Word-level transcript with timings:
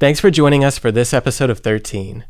Thanks 0.00 0.18
for 0.18 0.28
joining 0.28 0.64
us 0.64 0.76
for 0.76 0.90
this 0.90 1.14
episode 1.14 1.50
of 1.50 1.60
13. 1.60 2.24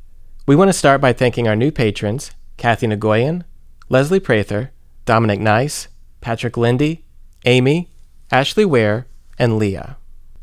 We 0.46 0.54
want 0.54 0.68
to 0.68 0.74
start 0.74 1.00
by 1.00 1.14
thanking 1.14 1.48
our 1.48 1.56
new 1.56 1.72
patrons 1.72 2.32
Kathy 2.58 2.86
Nagoyan, 2.86 3.42
Leslie 3.88 4.20
Prather, 4.20 4.70
Dominic 5.06 5.40
Nice, 5.40 5.88
Patrick 6.20 6.58
Lindy, 6.58 7.06
Amy, 7.46 7.88
Ashley 8.30 8.66
Ware, 8.66 9.06
and 9.38 9.58
Leah. 9.58 9.96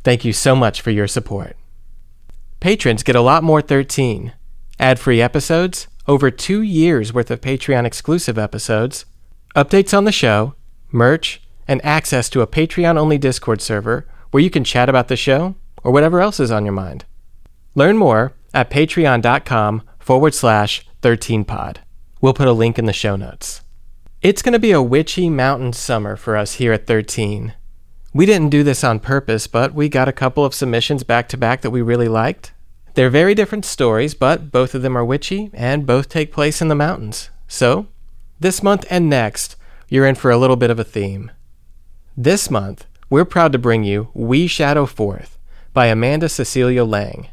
Thank 0.03 0.25
you 0.25 0.33
so 0.33 0.55
much 0.55 0.81
for 0.81 0.89
your 0.89 1.07
support. 1.07 1.55
Patrons 2.59 3.03
get 3.03 3.15
a 3.15 3.21
lot 3.21 3.43
more 3.43 3.61
13 3.61 4.33
ad 4.79 4.99
free 4.99 5.21
episodes, 5.21 5.87
over 6.07 6.31
two 6.31 6.63
years 6.63 7.13
worth 7.13 7.29
of 7.29 7.39
Patreon 7.39 7.85
exclusive 7.85 8.39
episodes, 8.39 9.05
updates 9.55 9.95
on 9.95 10.05
the 10.05 10.11
show, 10.11 10.55
merch, 10.91 11.39
and 11.67 11.85
access 11.85 12.29
to 12.29 12.41
a 12.41 12.47
Patreon 12.47 12.97
only 12.97 13.19
Discord 13.19 13.61
server 13.61 14.07
where 14.31 14.41
you 14.41 14.49
can 14.49 14.63
chat 14.63 14.89
about 14.89 15.07
the 15.07 15.15
show 15.15 15.53
or 15.83 15.91
whatever 15.91 16.19
else 16.19 16.39
is 16.39 16.49
on 16.49 16.65
your 16.65 16.73
mind. 16.73 17.05
Learn 17.75 17.97
more 17.97 18.33
at 18.53 18.69
patreon.com 18.69 19.83
forward 19.99 20.33
slash 20.33 20.85
13pod. 21.01 21.77
We'll 22.19 22.33
put 22.33 22.47
a 22.47 22.53
link 22.53 22.77
in 22.77 22.85
the 22.85 22.93
show 22.93 23.15
notes. 23.15 23.61
It's 24.21 24.41
going 24.41 24.53
to 24.53 24.59
be 24.59 24.71
a 24.71 24.81
witchy 24.81 25.29
mountain 25.29 25.73
summer 25.73 26.15
for 26.15 26.37
us 26.37 26.55
here 26.55 26.73
at 26.73 26.85
13. 26.85 27.53
We 28.13 28.25
didn't 28.25 28.49
do 28.49 28.63
this 28.63 28.83
on 28.83 28.99
purpose, 28.99 29.47
but 29.47 29.73
we 29.73 29.89
got 29.89 30.09
a 30.09 30.13
couple 30.13 30.45
of 30.45 30.53
submissions 30.53 31.03
back 31.03 31.29
to 31.29 31.37
back 31.37 31.61
that 31.61 31.71
we 31.71 31.81
really 31.81 32.09
liked. 32.09 32.51
They're 32.93 33.09
very 33.09 33.33
different 33.33 33.65
stories, 33.65 34.13
but 34.13 34.51
both 34.51 34.75
of 34.75 34.81
them 34.81 34.97
are 34.97 35.05
witchy 35.05 35.49
and 35.53 35.87
both 35.87 36.09
take 36.09 36.33
place 36.33 36.61
in 36.61 36.67
the 36.67 36.75
mountains. 36.75 37.29
So, 37.47 37.87
this 38.39 38.61
month 38.61 38.85
and 38.89 39.09
next, 39.09 39.55
you're 39.87 40.05
in 40.05 40.15
for 40.15 40.29
a 40.29 40.37
little 40.37 40.57
bit 40.57 40.69
of 40.69 40.79
a 40.79 40.83
theme. 40.83 41.31
This 42.17 42.51
month, 42.51 42.85
we're 43.09 43.25
proud 43.25 43.53
to 43.53 43.57
bring 43.57 43.83
you 43.83 44.09
We 44.13 44.45
Shadow 44.45 44.85
Forth 44.85 45.37
by 45.73 45.87
Amanda 45.87 46.27
Cecilia 46.27 46.83
Lang. 46.83 47.29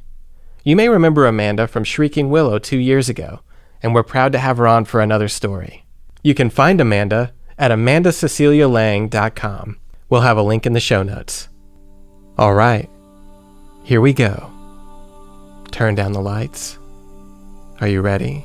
You 0.64 0.76
may 0.76 0.88
remember 0.88 1.26
Amanda 1.26 1.66
from 1.66 1.84
Shrieking 1.84 2.30
Willow 2.30 2.58
two 2.58 2.78
years 2.78 3.08
ago, 3.08 3.40
and 3.82 3.94
we're 3.94 4.02
proud 4.02 4.32
to 4.32 4.38
have 4.38 4.58
her 4.58 4.66
on 4.66 4.84
for 4.84 5.00
another 5.00 5.28
story. 5.28 5.84
You 6.22 6.34
can 6.34 6.50
find 6.50 6.80
Amanda 6.80 7.32
at 7.58 7.70
amandacecilialang.com. 7.70 9.78
We'll 10.08 10.20
have 10.22 10.36
a 10.36 10.42
link 10.42 10.66
in 10.66 10.72
the 10.72 10.80
show 10.80 11.02
notes. 11.02 11.48
All 12.36 12.54
right, 12.54 12.88
here 13.84 14.00
we 14.00 14.12
go. 14.12 14.50
Turn 15.70 15.94
down 15.94 16.12
the 16.12 16.20
lights. 16.20 16.78
Are 17.80 17.88
you 17.88 18.00
ready? 18.00 18.44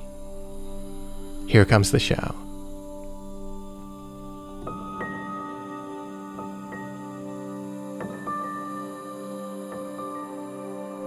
Here 1.48 1.66
comes 1.66 1.92
the 1.92 2.00
show. 2.00 2.43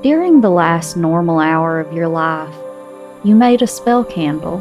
During 0.07 0.41
the 0.41 0.51
last 0.51 0.97
normal 0.97 1.41
hour 1.41 1.81
of 1.81 1.93
your 1.93 2.07
life, 2.07 2.55
you 3.25 3.35
made 3.35 3.61
a 3.61 3.67
spell 3.67 4.05
candle. 4.05 4.59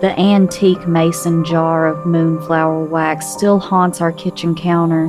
The 0.00 0.14
antique 0.16 0.86
mason 0.86 1.44
jar 1.44 1.88
of 1.88 2.06
moonflower 2.06 2.84
wax 2.84 3.26
still 3.26 3.58
haunts 3.58 4.00
our 4.00 4.12
kitchen 4.12 4.54
counter, 4.54 5.06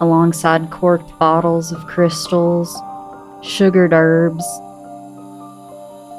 alongside 0.00 0.70
corked 0.70 1.18
bottles 1.18 1.72
of 1.72 1.86
crystals, 1.86 2.78
sugared 3.42 3.94
herbs. 3.94 4.44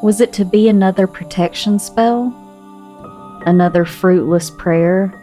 Was 0.01 0.21
it 0.21 0.33
to 0.33 0.43
be 0.43 0.69
another 0.69 1.05
protection 1.05 1.77
spell? 1.77 2.33
Another 3.45 3.85
fruitless 3.85 4.49
prayer? 4.49 5.13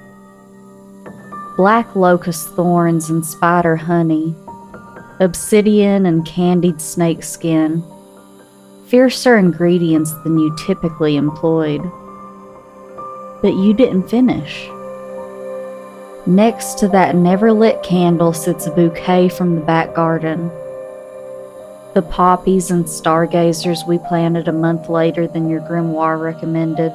Black 1.56 1.96
locust 1.96 2.50
thorns 2.50 3.10
and 3.10 3.26
spider 3.26 3.74
honey 3.74 4.36
obsidian, 5.20 6.06
and 6.06 6.26
candied 6.26 6.80
snake 6.80 7.22
skin, 7.22 7.82
fiercer 8.86 9.36
ingredients 9.36 10.12
than 10.22 10.38
you 10.38 10.56
typically 10.66 11.16
employed. 11.16 11.82
But 13.42 13.54
you 13.54 13.74
didn't 13.74 14.08
finish. 14.08 14.68
Next 16.26 16.78
to 16.78 16.88
that 16.88 17.14
never 17.14 17.52
lit 17.52 17.82
candle 17.82 18.32
sits 18.32 18.66
a 18.66 18.70
bouquet 18.70 19.28
from 19.28 19.54
the 19.54 19.60
back 19.60 19.94
garden. 19.94 20.50
The 21.94 22.02
poppies 22.02 22.70
and 22.70 22.88
stargazers 22.88 23.84
we 23.88 23.98
planted 23.98 24.46
a 24.46 24.52
month 24.52 24.88
later 24.88 25.26
than 25.26 25.48
your 25.48 25.60
grimoire 25.60 26.20
recommended. 26.20 26.92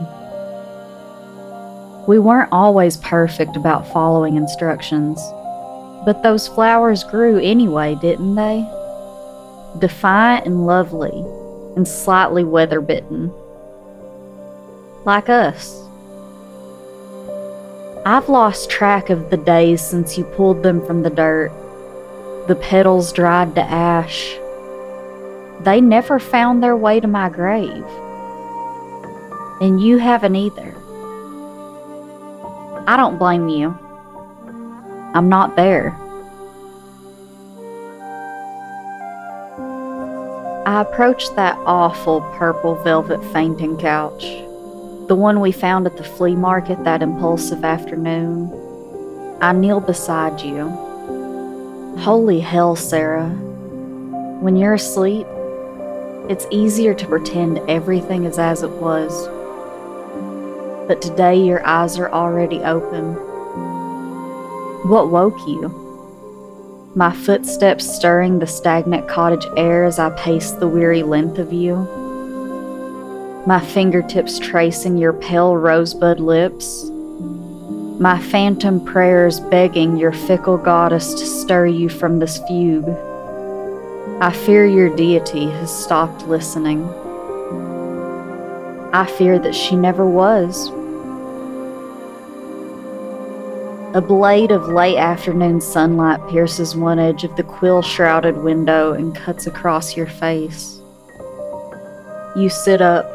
We 2.07 2.19
weren't 2.19 2.51
always 2.51 2.97
perfect 2.97 3.56
about 3.56 3.91
following 3.91 4.35
instructions. 4.35 5.19
But 6.05 6.21
those 6.21 6.47
flowers 6.47 7.03
grew 7.03 7.39
anyway, 7.39 7.95
didn't 7.95 8.35
they? 8.35 8.67
Defiant 9.79 10.45
and 10.45 10.65
lovely, 10.65 11.25
and 11.75 11.87
slightly 11.87 12.43
weather 12.43 12.81
bitten. 12.81 13.31
Like 15.05 15.29
us. 15.29 15.79
I've 18.05 18.27
lost 18.27 18.69
track 18.69 19.09
of 19.09 19.29
the 19.29 19.37
days 19.37 19.81
since 19.81 20.17
you 20.17 20.25
pulled 20.25 20.61
them 20.61 20.85
from 20.85 21.03
the 21.03 21.09
dirt. 21.09 21.51
The 22.47 22.55
petals 22.55 23.13
dried 23.13 23.55
to 23.55 23.61
ash. 23.61 24.37
They 25.61 25.79
never 25.79 26.19
found 26.19 26.61
their 26.61 26.75
way 26.75 26.99
to 26.99 27.07
my 27.07 27.29
grave. 27.29 27.85
And 29.61 29.81
you 29.81 29.99
haven't 29.99 30.35
either. 30.35 30.75
I 32.85 32.97
don't 32.97 33.17
blame 33.17 33.47
you. 33.47 33.79
I'm 35.13 35.29
not 35.29 35.56
there. 35.56 35.96
I 40.66 40.81
approached 40.81 41.35
that 41.35 41.56
awful 41.66 42.22
purple 42.38 42.75
velvet 42.84 43.24
fainting 43.31 43.78
couch, 43.78 44.24
the 45.07 45.16
one 45.16 45.40
we 45.40 45.51
found 45.51 45.85
at 45.85 45.97
the 45.97 46.03
flea 46.03 46.35
market 46.35 46.84
that 46.84 47.03
impulsive 47.03 47.63
afternoon. 47.63 48.50
I 49.40 49.51
kneel 49.51 49.81
beside 49.81 50.41
you. 50.41 50.69
Holy 52.00 52.40
hell, 52.40 52.75
Sarah. 52.75 53.30
When 54.40 54.56
you're 54.56 54.74
asleep, 54.74 55.28
it's 56.28 56.47
easier 56.50 56.95
to 56.95 57.06
pretend 57.06 57.59
everything 57.69 58.24
is 58.24 58.40
as 58.40 58.63
it 58.63 58.72
was. 58.72 59.28
But 60.88 61.03
today 61.03 61.45
your 61.45 61.63
eyes 61.68 62.00
are 62.00 62.12
already 62.12 62.59
open 62.59 63.16
what 64.83 65.09
woke 65.09 65.39
you? 65.47 65.69
My 66.94 67.13
footsteps 67.13 67.89
stirring 67.95 68.39
the 68.39 68.47
stagnant 68.47 69.07
cottage 69.07 69.47
air 69.55 69.85
as 69.85 69.97
I 69.97 70.09
paced 70.11 70.59
the 70.59 70.67
weary 70.67 71.03
length 71.03 71.39
of 71.39 71.53
you. 71.53 71.77
My 73.47 73.59
fingertips 73.59 74.39
tracing 74.39 74.97
your 74.97 75.13
pale 75.13 75.55
rosebud 75.55 76.19
lips. 76.19 76.83
My 77.99 78.19
phantom 78.19 78.83
prayers 78.83 79.39
begging 79.39 79.95
your 79.95 80.11
fickle 80.11 80.57
goddess 80.57 81.13
to 81.13 81.25
stir 81.25 81.67
you 81.67 81.88
from 81.88 82.19
this 82.19 82.39
fugue. 82.47 82.89
I 84.19 84.31
fear 84.45 84.65
your 84.65 84.94
deity 84.95 85.45
has 85.45 85.75
stopped 85.75 86.27
listening. 86.27 86.83
I 88.94 89.05
fear 89.17 89.39
that 89.39 89.55
she 89.55 89.77
never 89.77 90.05
was. 90.05 90.69
A 93.95 94.01
blade 94.01 94.49
of 94.49 94.69
late 94.69 94.97
afternoon 94.97 95.61
sunlight 95.61 96.27
pierces 96.27 96.75
one 96.75 96.97
edge 96.97 97.23
of 97.23 97.35
the 97.35 97.43
quill 97.43 97.83
shrouded 97.83 98.35
window 98.35 98.93
and 98.93 99.15
cuts 99.15 99.45
across 99.45 99.95
your 99.95 100.07
face. 100.07 100.81
You 102.35 102.49
sit 102.49 102.81
up, 102.81 103.05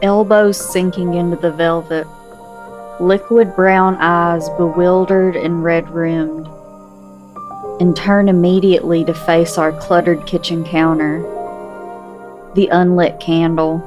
elbows 0.00 0.56
sinking 0.56 1.14
into 1.14 1.34
the 1.34 1.50
velvet, 1.50 2.06
liquid 3.00 3.56
brown 3.56 3.96
eyes 3.96 4.48
bewildered 4.50 5.34
and 5.34 5.64
red 5.64 5.90
rimmed, 5.90 6.46
and 7.80 7.96
turn 7.96 8.28
immediately 8.28 9.04
to 9.04 9.12
face 9.12 9.58
our 9.58 9.72
cluttered 9.72 10.24
kitchen 10.28 10.62
counter, 10.64 11.22
the 12.54 12.68
unlit 12.68 13.18
candle. 13.18 13.78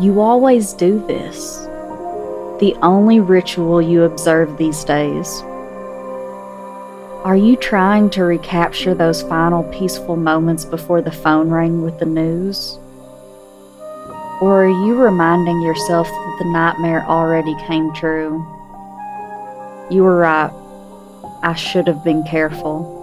You 0.00 0.20
always 0.20 0.72
do 0.72 0.98
this 1.06 1.69
the 2.60 2.74
only 2.82 3.20
ritual 3.20 3.80
you 3.80 4.04
observe 4.04 4.58
these 4.58 4.84
days? 4.84 5.40
Are 7.24 7.36
you 7.36 7.56
trying 7.56 8.10
to 8.10 8.24
recapture 8.24 8.94
those 8.94 9.22
final 9.22 9.62
peaceful 9.72 10.16
moments 10.16 10.66
before 10.66 11.00
the 11.00 11.10
phone 11.10 11.48
rang 11.48 11.82
with 11.82 11.98
the 11.98 12.04
news? 12.04 12.78
Or 14.42 14.64
are 14.64 14.86
you 14.86 14.94
reminding 14.94 15.62
yourself 15.62 16.06
that 16.06 16.36
the 16.38 16.50
nightmare 16.52 17.02
already 17.06 17.54
came 17.66 17.94
true? 17.94 18.46
You 19.90 20.02
were 20.02 20.18
right. 20.18 20.52
I 21.42 21.54
should 21.54 21.86
have 21.86 22.04
been 22.04 22.24
careful. 22.24 22.98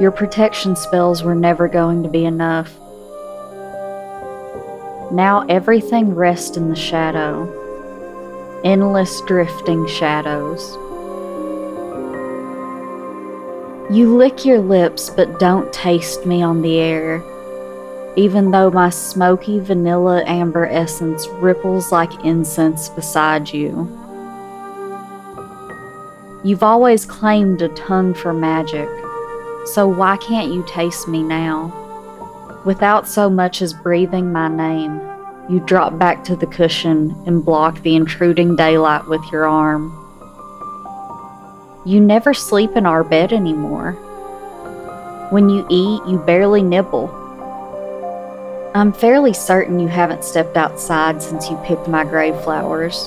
Your 0.00 0.10
protection 0.10 0.74
spells 0.74 1.22
were 1.22 1.36
never 1.36 1.68
going 1.68 2.02
to 2.02 2.08
be 2.08 2.24
enough. 2.24 2.76
Now 5.12 5.46
everything 5.48 6.16
rests 6.16 6.56
in 6.56 6.68
the 6.68 6.76
shadow 6.76 7.57
endless 8.64 9.20
drifting 9.22 9.86
shadows. 9.86 10.76
You 13.90 14.14
lick 14.16 14.44
your 14.44 14.60
lips, 14.60 15.08
but 15.08 15.40
don't 15.40 15.72
taste 15.72 16.26
me 16.26 16.42
on 16.42 16.60
the 16.60 16.78
air, 16.78 17.22
even 18.16 18.50
though 18.50 18.70
my 18.70 18.90
smoky 18.90 19.58
vanilla 19.60 20.22
amber 20.26 20.66
essence 20.66 21.26
ripples 21.40 21.90
like 21.90 22.24
incense 22.24 22.90
beside 22.90 23.50
you. 23.50 23.86
You've 26.44 26.62
always 26.62 27.04
claimed 27.04 27.62
a 27.62 27.68
tongue 27.70 28.12
for 28.12 28.32
magic, 28.32 28.88
so 29.64 29.88
why 29.88 30.16
can't 30.18 30.52
you 30.52 30.64
taste 30.68 31.08
me 31.08 31.22
now? 31.22 31.72
Without 32.64 33.08
so 33.08 33.30
much 33.30 33.62
as 33.62 33.72
breathing 33.72 34.32
my 34.32 34.48
name, 34.48 35.00
you 35.48 35.60
drop 35.60 35.98
back 35.98 36.24
to 36.24 36.36
the 36.36 36.46
cushion 36.46 37.16
and 37.26 37.44
block 37.44 37.80
the 37.82 37.96
intruding 37.96 38.54
daylight 38.54 39.06
with 39.08 39.22
your 39.32 39.46
arm. 39.46 39.94
You 41.86 42.00
never 42.00 42.34
sleep 42.34 42.76
in 42.76 42.84
our 42.84 43.02
bed 43.02 43.32
anymore. 43.32 43.92
When 45.30 45.48
you 45.48 45.66
eat, 45.70 46.02
you 46.06 46.18
barely 46.18 46.62
nibble. 46.62 47.08
I'm 48.74 48.92
fairly 48.92 49.32
certain 49.32 49.80
you 49.80 49.88
haven't 49.88 50.24
stepped 50.24 50.56
outside 50.56 51.22
since 51.22 51.48
you 51.48 51.56
picked 51.64 51.88
my 51.88 52.04
grave 52.04 52.38
flowers, 52.42 53.06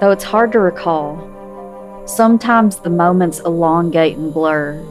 though 0.00 0.10
it's 0.10 0.24
hard 0.24 0.50
to 0.52 0.58
recall. 0.58 1.32
Sometimes 2.06 2.78
the 2.78 2.90
moments 2.90 3.38
elongate 3.40 4.16
and 4.16 4.34
blur. 4.34 4.84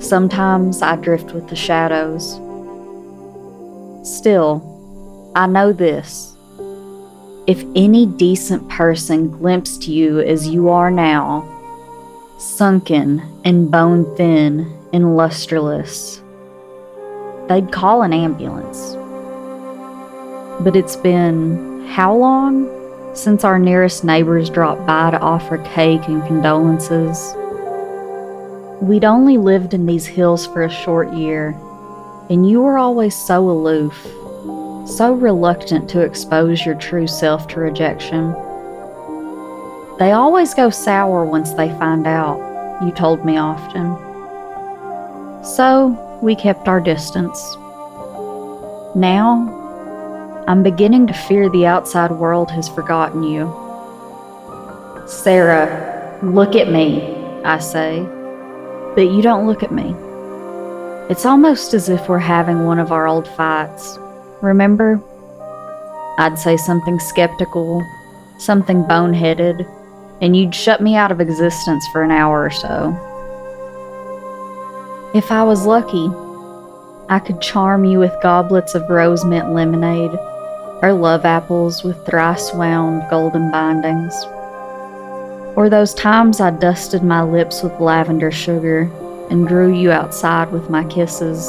Sometimes 0.00 0.82
I 0.82 0.96
drift 0.96 1.32
with 1.32 1.48
the 1.48 1.56
shadows. 1.56 2.38
Still, 4.06 4.71
I 5.34 5.46
know 5.46 5.72
this. 5.72 6.36
If 7.46 7.64
any 7.74 8.04
decent 8.04 8.68
person 8.68 9.30
glimpsed 9.30 9.88
you 9.88 10.20
as 10.20 10.46
you 10.46 10.68
are 10.68 10.90
now, 10.90 11.48
sunken 12.38 13.22
and 13.42 13.70
bone 13.70 14.14
thin 14.16 14.70
and 14.92 15.16
lusterless, 15.16 16.20
they'd 17.48 17.72
call 17.72 18.02
an 18.02 18.12
ambulance. 18.12 18.94
But 20.62 20.76
it's 20.76 20.96
been 20.96 21.86
how 21.88 22.14
long 22.14 22.68
since 23.14 23.42
our 23.42 23.58
nearest 23.58 24.04
neighbors 24.04 24.50
dropped 24.50 24.86
by 24.86 25.12
to 25.12 25.18
offer 25.18 25.58
cake 25.58 26.08
and 26.08 26.22
condolences? 26.26 27.34
We'd 28.82 29.04
only 29.04 29.38
lived 29.38 29.72
in 29.72 29.86
these 29.86 30.06
hills 30.06 30.46
for 30.46 30.62
a 30.62 30.70
short 30.70 31.12
year, 31.14 31.56
and 32.28 32.48
you 32.48 32.60
were 32.60 32.76
always 32.76 33.14
so 33.14 33.48
aloof 33.48 34.06
so 34.84 35.12
reluctant 35.12 35.88
to 35.90 36.00
expose 36.00 36.66
your 36.66 36.74
true 36.74 37.06
self 37.06 37.46
to 37.48 37.60
rejection. 37.60 38.32
They 39.98 40.12
always 40.12 40.54
go 40.54 40.70
sour 40.70 41.24
once 41.24 41.52
they 41.52 41.68
find 41.78 42.06
out, 42.06 42.82
you 42.82 42.90
told 42.90 43.24
me 43.24 43.36
often. 43.36 43.96
So 45.44 46.18
we 46.20 46.34
kept 46.34 46.66
our 46.66 46.80
distance. 46.80 47.56
Now, 48.94 50.44
I'm 50.48 50.62
beginning 50.62 51.06
to 51.06 51.14
fear 51.14 51.48
the 51.48 51.66
outside 51.66 52.10
world 52.10 52.50
has 52.50 52.68
forgotten 52.68 53.22
you. 53.22 53.46
Sarah, 55.06 56.18
look 56.22 56.56
at 56.56 56.70
me, 56.70 57.14
I 57.44 57.58
say, 57.58 58.00
but 58.96 59.12
you 59.12 59.22
don't 59.22 59.46
look 59.46 59.62
at 59.62 59.72
me. 59.72 59.94
It's 61.08 61.26
almost 61.26 61.74
as 61.74 61.88
if 61.88 62.08
we're 62.08 62.18
having 62.18 62.64
one 62.64 62.78
of 62.78 62.90
our 62.90 63.06
old 63.06 63.28
fights 63.28 63.98
remember? 64.42 65.00
I'd 66.18 66.38
say 66.38 66.56
something 66.56 66.98
skeptical, 66.98 67.82
something 68.38 68.84
boneheaded, 68.84 69.66
and 70.20 70.36
you'd 70.36 70.54
shut 70.54 70.82
me 70.82 70.94
out 70.94 71.10
of 71.10 71.20
existence 71.20 71.86
for 71.92 72.02
an 72.02 72.10
hour 72.10 72.44
or 72.44 72.50
so. 72.50 72.94
If 75.14 75.32
I 75.32 75.42
was 75.42 75.66
lucky, 75.66 76.10
I 77.08 77.18
could 77.18 77.40
charm 77.40 77.84
you 77.84 77.98
with 77.98 78.14
goblets 78.22 78.74
of 78.74 78.88
rose 78.88 79.24
mint 79.24 79.52
lemonade 79.52 80.12
or 80.82 80.92
love 80.92 81.24
apples 81.24 81.82
with 81.84 82.04
thrice 82.06 82.52
wound 82.52 83.04
golden 83.10 83.50
bindings. 83.50 84.14
Or 85.54 85.68
those 85.68 85.94
times 85.94 86.40
I 86.40 86.50
dusted 86.50 87.02
my 87.02 87.22
lips 87.22 87.62
with 87.62 87.78
lavender 87.80 88.30
sugar 88.30 88.90
and 89.30 89.46
drew 89.46 89.72
you 89.72 89.92
outside 89.92 90.50
with 90.50 90.70
my 90.70 90.84
kisses. 90.84 91.46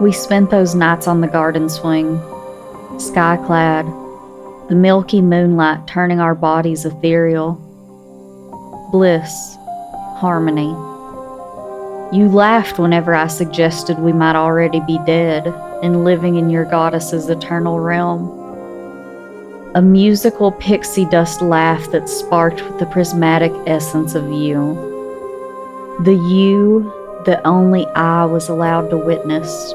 We 0.00 0.10
spent 0.10 0.50
those 0.50 0.74
nights 0.74 1.06
on 1.06 1.20
the 1.20 1.28
garden 1.28 1.68
swing, 1.68 2.18
sky 2.98 3.36
clad, 3.46 3.86
the 4.68 4.74
milky 4.74 5.22
moonlight 5.22 5.86
turning 5.86 6.18
our 6.18 6.34
bodies 6.34 6.84
ethereal. 6.84 7.52
Bliss, 8.90 9.56
harmony. 10.16 10.70
You 12.16 12.28
laughed 12.28 12.80
whenever 12.80 13.14
I 13.14 13.28
suggested 13.28 13.98
we 14.00 14.12
might 14.12 14.34
already 14.34 14.80
be 14.80 14.98
dead 15.06 15.46
and 15.82 16.04
living 16.04 16.36
in 16.36 16.50
your 16.50 16.64
goddess's 16.64 17.28
eternal 17.28 17.78
realm. 17.78 18.26
A 19.76 19.82
musical 19.82 20.50
pixie 20.50 21.04
dust 21.04 21.40
laugh 21.40 21.90
that 21.92 22.08
sparked 22.08 22.62
with 22.62 22.80
the 22.80 22.86
prismatic 22.86 23.52
essence 23.66 24.16
of 24.16 24.30
you. 24.32 24.74
The 26.02 26.14
you 26.14 26.92
that 27.26 27.46
only 27.46 27.86
I 27.94 28.24
was 28.24 28.48
allowed 28.48 28.90
to 28.90 28.96
witness. 28.96 29.72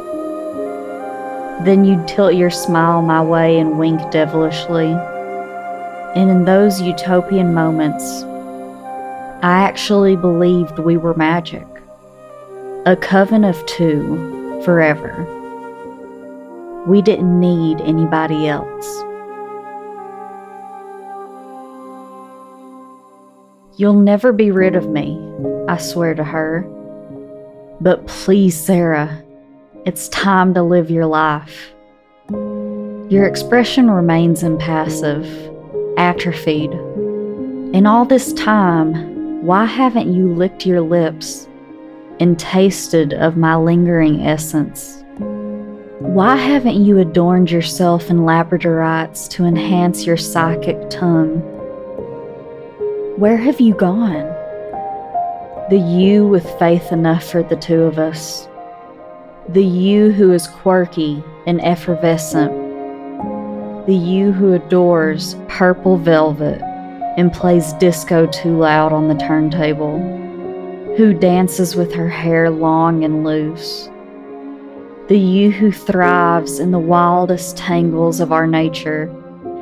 Then 1.61 1.83
you'd 1.83 2.07
tilt 2.07 2.35
your 2.35 2.49
smile 2.49 3.01
my 3.01 3.21
way 3.21 3.59
and 3.59 3.77
wink 3.77 3.99
devilishly. 4.11 4.91
And 6.15 6.29
in 6.29 6.45
those 6.45 6.81
utopian 6.81 7.53
moments, 7.53 8.23
I 9.41 9.61
actually 9.61 10.15
believed 10.15 10.79
we 10.79 10.97
were 10.97 11.13
magic. 11.13 11.67
A 12.85 12.95
coven 12.95 13.43
of 13.43 13.63
two, 13.65 14.61
forever. 14.63 15.25
We 16.87 17.01
didn't 17.01 17.39
need 17.39 17.81
anybody 17.81 18.47
else. 18.47 19.03
You'll 23.77 23.99
never 23.99 24.33
be 24.33 24.51
rid 24.51 24.75
of 24.75 24.89
me, 24.89 25.17
I 25.67 25.77
swear 25.77 26.15
to 26.15 26.23
her. 26.23 26.61
But 27.79 28.07
please, 28.07 28.59
Sarah, 28.59 29.23
it's 29.85 30.09
time 30.09 30.53
to 30.53 30.61
live 30.61 30.91
your 30.91 31.05
life. 31.05 31.73
Your 33.09 33.25
expression 33.25 33.89
remains 33.89 34.43
impassive, 34.43 35.25
atrophied. 35.97 36.71
In 37.73 37.85
all 37.85 38.03
this 38.03 38.33
time, 38.33 39.45
why 39.45 39.65
haven't 39.65 40.13
you 40.13 40.33
licked 40.33 40.65
your 40.65 40.81
lips 40.81 41.47
and 42.19 42.37
tasted 42.37 43.13
of 43.13 43.37
my 43.37 43.55
lingering 43.55 44.21
essence? 44.21 45.03
Why 45.99 46.35
haven't 46.35 46.83
you 46.83 46.99
adorned 46.99 47.49
yourself 47.49 48.09
in 48.09 48.19
labradorites 48.19 49.29
to 49.29 49.45
enhance 49.45 50.05
your 50.05 50.17
psychic 50.17 50.89
tongue? 50.89 51.37
Where 53.17 53.37
have 53.37 53.61
you 53.61 53.73
gone? 53.75 54.27
The 55.69 55.79
you 55.79 56.27
with 56.27 56.49
faith 56.59 56.91
enough 56.91 57.23
for 57.23 57.43
the 57.43 57.55
two 57.55 57.83
of 57.83 57.97
us 57.97 58.48
the 59.53 59.65
you 59.65 60.11
who 60.11 60.31
is 60.31 60.47
quirky 60.47 61.23
and 61.47 61.59
effervescent, 61.61 62.51
the 63.87 63.95
you 63.95 64.31
who 64.31 64.53
adores 64.53 65.35
purple 65.47 65.97
velvet 65.97 66.61
and 67.17 67.33
plays 67.33 67.73
disco 67.73 68.27
too 68.27 68.55
loud 68.55 68.93
on 68.93 69.07
the 69.07 69.15
turntable, 69.15 69.97
who 70.95 71.15
dances 71.15 71.75
with 71.75 71.91
her 71.91 72.07
hair 72.07 72.51
long 72.51 73.03
and 73.03 73.23
loose, 73.23 73.89
the 75.07 75.17
you 75.17 75.49
who 75.49 75.71
thrives 75.71 76.59
in 76.59 76.69
the 76.69 76.77
wildest 76.77 77.57
tangles 77.57 78.19
of 78.19 78.31
our 78.31 78.45
nature 78.45 79.05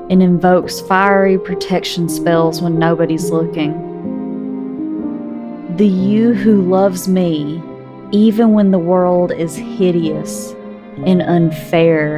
and 0.09 0.21
invokes 0.21 0.81
fiery 0.81 1.39
protection 1.39 2.09
spells 2.09 2.61
when 2.61 2.77
nobody's 2.77 3.29
looking, 3.29 3.71
the 5.77 5.87
you 5.87 6.33
who 6.33 6.61
loves 6.61 7.07
me 7.07 7.63
even 8.11 8.53
when 8.53 8.71
the 8.71 8.79
world 8.79 9.31
is 9.31 9.55
hideous 9.55 10.53
and 11.05 11.21
unfair 11.21 12.17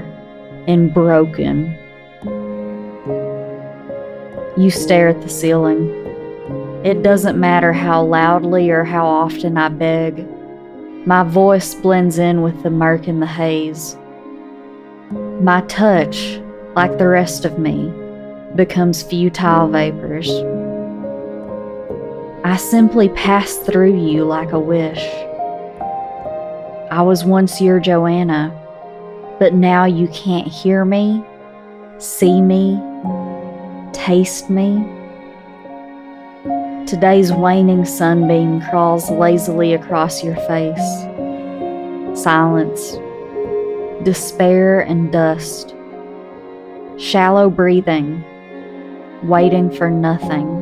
and 0.67 0.93
broken. 0.93 1.75
You 4.55 4.69
stare 4.69 5.07
at 5.07 5.21
the 5.21 5.29
ceiling. 5.29 5.89
It 6.83 7.01
doesn't 7.01 7.39
matter 7.39 7.73
how 7.73 8.03
loudly 8.03 8.69
or 8.69 8.83
how 8.83 9.05
often 9.05 9.57
I 9.57 9.69
beg. 9.69 10.27
My 11.07 11.23
voice 11.23 11.73
blends 11.73 12.19
in 12.19 12.41
with 12.41 12.61
the 12.61 12.69
murk 12.69 13.07
and 13.07 13.21
the 13.21 13.25
haze. 13.25 13.97
My 15.41 15.61
touch, 15.61 16.39
like 16.75 16.97
the 16.97 17.07
rest 17.07 17.45
of 17.45 17.57
me, 17.57 17.91
becomes 18.55 19.01
futile 19.01 19.67
vapors. 19.69 20.29
I 22.43 22.57
simply 22.57 23.09
pass 23.09 23.55
through 23.57 23.95
you 23.95 24.23
like 24.23 24.51
a 24.51 24.59
wish. 24.59 25.03
I 26.91 27.03
was 27.03 27.23
once 27.23 27.61
your 27.61 27.79
Joanna, 27.79 28.51
but 29.37 29.53
now 29.53 29.85
you 29.85 30.07
can't 30.07 30.47
hear 30.47 30.83
me, 30.83 31.23
see 31.99 32.41
me, 32.41 32.81
taste 33.93 34.49
me. 34.49 34.83
Today's 36.87 37.31
waning 37.31 37.85
sunbeam 37.85 38.61
crawls 38.71 39.11
lazily 39.11 39.75
across 39.75 40.23
your 40.23 40.35
face. 40.47 42.19
Silence, 42.19 42.97
despair, 44.03 44.79
and 44.79 45.11
dust. 45.11 45.75
Shallow 46.97 47.51
breathing, 47.51 48.23
waiting 49.21 49.69
for 49.69 49.91
nothing. 49.91 50.58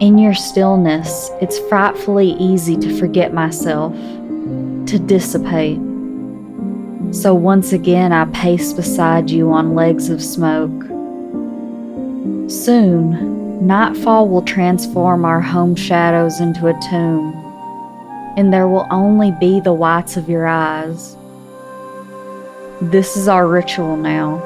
In 0.00 0.16
your 0.16 0.34
stillness, 0.34 1.32
it's 1.40 1.58
frightfully 1.58 2.28
easy 2.38 2.76
to 2.76 2.96
forget 3.00 3.34
myself, 3.34 3.92
to 3.94 4.96
dissipate. 4.96 5.80
So 7.12 7.34
once 7.34 7.72
again, 7.72 8.12
I 8.12 8.26
pace 8.26 8.72
beside 8.72 9.28
you 9.28 9.50
on 9.50 9.74
legs 9.74 10.08
of 10.08 10.22
smoke. 10.22 10.84
Soon, 12.48 13.66
nightfall 13.66 14.28
will 14.28 14.42
transform 14.42 15.24
our 15.24 15.40
home 15.40 15.74
shadows 15.74 16.38
into 16.38 16.68
a 16.68 16.80
tomb, 16.88 17.34
and 18.36 18.52
there 18.52 18.68
will 18.68 18.86
only 18.92 19.32
be 19.40 19.58
the 19.58 19.72
whites 19.72 20.16
of 20.16 20.28
your 20.28 20.46
eyes. 20.46 21.16
This 22.80 23.16
is 23.16 23.26
our 23.26 23.48
ritual 23.48 23.96
now. 23.96 24.38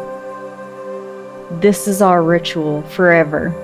This 1.60 1.86
is 1.86 2.00
our 2.00 2.22
ritual 2.22 2.80
forever. 2.84 3.54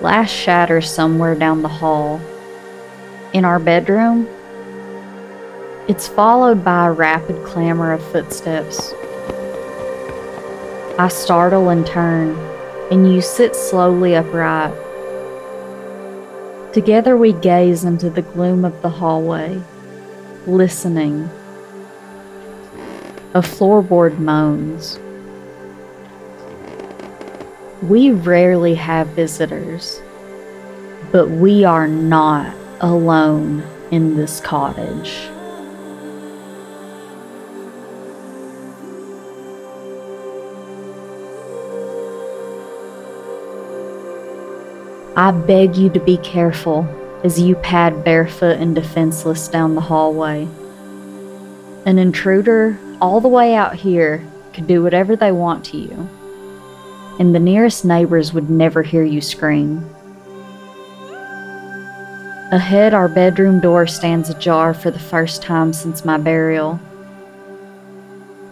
Glass 0.00 0.30
shatters 0.30 0.90
somewhere 0.90 1.34
down 1.34 1.62
the 1.62 1.68
hall. 1.68 2.20
In 3.32 3.44
our 3.44 3.58
bedroom, 3.58 4.28
it's 5.88 6.08
followed 6.08 6.64
by 6.64 6.86
a 6.86 6.92
rapid 6.92 7.44
clamor 7.44 7.92
of 7.92 8.02
footsteps. 8.10 8.92
I 10.98 11.08
startle 11.08 11.68
and 11.68 11.86
turn, 11.86 12.36
and 12.90 13.12
you 13.12 13.20
sit 13.20 13.54
slowly 13.54 14.14
upright. 14.14 14.72
Together 16.72 17.16
we 17.16 17.32
gaze 17.32 17.84
into 17.84 18.10
the 18.10 18.22
gloom 18.22 18.64
of 18.64 18.80
the 18.82 18.88
hallway, 18.90 19.60
listening. 20.46 21.28
A 23.34 23.40
floorboard 23.40 24.18
moans. 24.18 24.98
We 27.88 28.12
rarely 28.12 28.74
have 28.76 29.08
visitors, 29.08 30.00
but 31.12 31.28
we 31.28 31.64
are 31.64 31.86
not 31.86 32.56
alone 32.80 33.62
in 33.90 34.16
this 34.16 34.40
cottage. 34.40 35.28
I 45.14 45.30
beg 45.30 45.76
you 45.76 45.90
to 45.90 46.00
be 46.00 46.16
careful 46.16 46.88
as 47.22 47.38
you 47.38 47.54
pad 47.56 48.02
barefoot 48.02 48.58
and 48.58 48.74
defenseless 48.74 49.46
down 49.46 49.74
the 49.74 49.82
hallway. 49.82 50.48
An 51.84 51.98
intruder 51.98 52.78
all 53.02 53.20
the 53.20 53.28
way 53.28 53.54
out 53.54 53.74
here 53.74 54.26
could 54.54 54.66
do 54.66 54.82
whatever 54.82 55.16
they 55.16 55.32
want 55.32 55.66
to 55.66 55.76
you, 55.76 56.08
and 57.18 57.34
the 57.34 57.38
nearest 57.38 57.84
neighbors 57.84 58.32
would 58.32 58.50
never 58.50 58.82
hear 58.82 59.04
you 59.04 59.20
scream. 59.20 59.88
Ahead, 62.52 62.94
our 62.94 63.08
bedroom 63.08 63.58
door 63.60 63.86
stands 63.86 64.30
ajar 64.30 64.74
for 64.74 64.90
the 64.90 64.98
first 64.98 65.42
time 65.42 65.72
since 65.72 66.04
my 66.04 66.18
burial. 66.18 66.78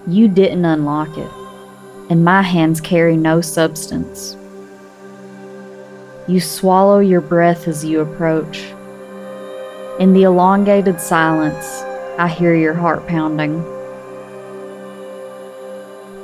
You 0.07 0.29
didn't 0.29 0.65
unlock 0.65 1.17
it, 1.17 1.31
and 2.11 2.25
my 2.25 2.43
hands 2.43 2.81
carry 2.81 3.17
no 3.17 3.41
substance. 3.41 4.37
You 6.27 6.41
swallow 6.41 7.01
your 7.01 7.21
breath 7.21 7.69
as 7.69 7.85
you 7.85 8.01
approach. 8.01 8.65
In 10.01 10.13
the 10.15 10.23
elongated 10.23 11.01
silence, 11.01 11.83
I 12.19 12.29
hear 12.29 12.55
your 12.55 12.75
heart 12.75 13.07
pounding. 13.07 13.63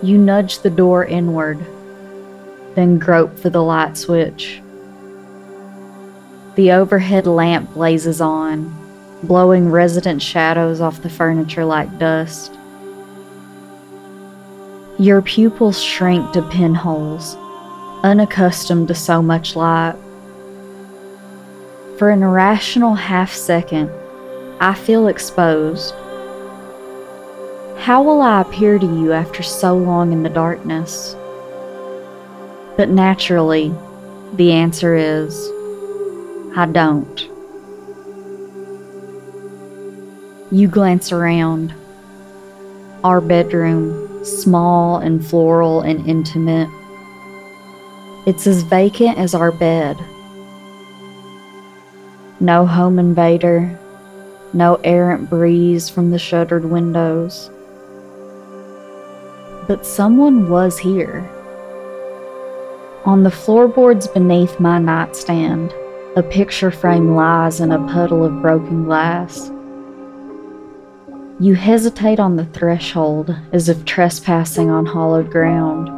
You 0.02 0.18
nudge 0.18 0.60
the 0.60 0.70
door 0.70 1.04
inward, 1.04 1.58
then 2.78 2.96
grope 2.96 3.36
for 3.36 3.50
the 3.50 3.60
light 3.60 3.96
switch. 3.96 4.62
The 6.54 6.70
overhead 6.70 7.26
lamp 7.26 7.74
blazes 7.74 8.20
on, 8.20 8.72
blowing 9.24 9.72
resident 9.72 10.22
shadows 10.22 10.80
off 10.80 11.02
the 11.02 11.10
furniture 11.10 11.64
like 11.64 11.98
dust. 11.98 12.52
Your 14.96 15.20
pupils 15.22 15.82
shrink 15.82 16.32
to 16.32 16.42
pinholes 16.42 17.36
unaccustomed 18.04 18.86
to 18.88 18.94
so 18.94 19.20
much 19.22 19.56
light. 19.56 19.96
For 21.98 22.10
an 22.10 22.22
irrational 22.22 22.94
half 22.94 23.32
second, 23.32 23.90
I 24.60 24.74
feel 24.74 25.08
exposed. 25.08 25.94
How 27.78 28.04
will 28.04 28.22
I 28.22 28.40
appear 28.40 28.78
to 28.78 28.86
you 28.86 29.12
after 29.12 29.42
so 29.42 29.76
long 29.76 30.12
in 30.12 30.22
the 30.22 30.28
darkness? 30.28 31.16
But 32.78 32.90
naturally, 32.90 33.74
the 34.34 34.52
answer 34.52 34.94
is 34.94 35.50
I 36.56 36.64
don't. 36.70 37.28
You 40.52 40.68
glance 40.68 41.10
around. 41.10 41.74
Our 43.02 43.20
bedroom, 43.20 44.24
small 44.24 44.98
and 44.98 45.26
floral 45.26 45.80
and 45.80 46.06
intimate, 46.06 46.68
it's 48.28 48.46
as 48.46 48.62
vacant 48.62 49.18
as 49.18 49.34
our 49.34 49.50
bed. 49.50 49.98
No 52.38 52.64
home 52.64 53.00
invader, 53.00 53.76
no 54.52 54.76
errant 54.84 55.28
breeze 55.28 55.88
from 55.88 56.12
the 56.12 56.18
shuttered 56.20 56.64
windows. 56.64 57.50
But 59.66 59.84
someone 59.84 60.48
was 60.48 60.78
here. 60.78 61.28
On 63.08 63.22
the 63.22 63.30
floorboards 63.30 64.06
beneath 64.06 64.60
my 64.60 64.78
nightstand, 64.78 65.72
a 66.14 66.22
picture 66.22 66.70
frame 66.70 67.16
lies 67.16 67.58
in 67.58 67.72
a 67.72 67.86
puddle 67.88 68.22
of 68.22 68.42
broken 68.42 68.84
glass. 68.84 69.50
You 71.40 71.54
hesitate 71.54 72.20
on 72.20 72.36
the 72.36 72.44
threshold 72.44 73.34
as 73.50 73.70
if 73.70 73.86
trespassing 73.86 74.68
on 74.68 74.84
hollowed 74.84 75.30
ground. 75.30 75.88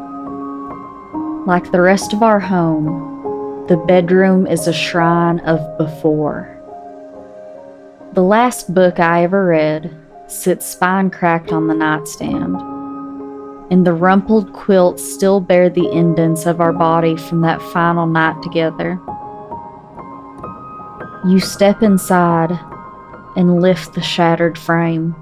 Like 1.48 1.72
the 1.72 1.80
rest 1.80 2.12
of 2.12 2.22
our 2.22 2.38
home, 2.38 3.66
the 3.66 3.76
bedroom 3.76 4.46
is 4.46 4.68
a 4.68 4.72
shrine 4.72 5.40
of 5.40 5.78
before. 5.78 6.56
The 8.12 8.22
last 8.22 8.72
book 8.72 9.00
I 9.00 9.24
ever 9.24 9.46
read 9.46 9.92
sits 10.28 10.64
spine 10.64 11.10
cracked 11.10 11.50
on 11.50 11.66
the 11.66 11.74
nightstand, 11.74 12.69
and 13.70 13.86
the 13.86 13.92
rumpled 13.92 14.52
quilts 14.52 15.02
still 15.02 15.40
bear 15.40 15.70
the 15.70 15.90
indents 15.90 16.46
of 16.46 16.60
our 16.60 16.72
body 16.72 17.16
from 17.16 17.40
that 17.42 17.62
final 17.72 18.06
night 18.06 18.42
together. 18.42 19.00
You 21.26 21.38
step 21.38 21.82
inside 21.82 22.50
and 23.36 23.60
lift 23.60 23.94
the 23.94 24.02
shattered 24.02 24.58
frame. 24.58 25.14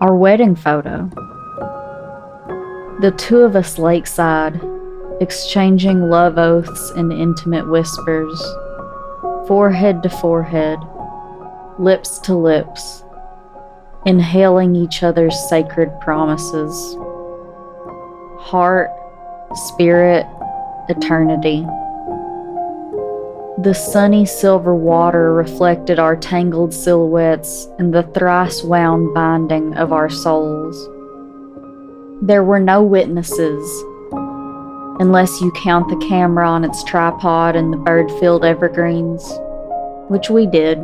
Our 0.00 0.14
wedding 0.14 0.54
photo 0.54 1.10
the 3.00 3.12
two 3.12 3.38
of 3.38 3.54
us 3.54 3.78
lakeside, 3.78 4.60
exchanging 5.20 6.10
love 6.10 6.36
oaths 6.36 6.90
and 6.96 7.12
intimate 7.12 7.70
whispers, 7.70 8.42
forehead 9.46 10.02
to 10.02 10.10
forehead, 10.10 10.80
lips 11.78 12.18
to 12.18 12.34
lips, 12.34 13.04
inhaling 14.06 14.76
each 14.76 15.02
other's 15.02 15.38
sacred 15.48 15.90
promises. 16.00 16.96
Heart, 18.40 18.90
spirit, 19.54 20.26
eternity. 20.88 21.66
The 23.62 23.74
sunny 23.74 24.24
silver 24.24 24.74
water 24.74 25.34
reflected 25.34 25.98
our 25.98 26.14
tangled 26.14 26.72
silhouettes 26.72 27.68
and 27.78 27.92
the 27.92 28.04
thrice 28.04 28.62
wound 28.62 29.12
binding 29.14 29.74
of 29.74 29.92
our 29.92 30.08
souls. 30.08 30.88
There 32.22 32.44
were 32.44 32.60
no 32.60 32.82
witnesses, 32.82 33.84
unless 35.00 35.40
you 35.40 35.52
count 35.52 35.88
the 35.88 36.06
camera 36.08 36.48
on 36.48 36.64
its 36.64 36.84
tripod 36.84 37.56
and 37.56 37.72
the 37.72 37.76
bird 37.76 38.10
filled 38.20 38.44
evergreens, 38.44 39.28
which 40.08 40.30
we 40.30 40.46
did. 40.46 40.78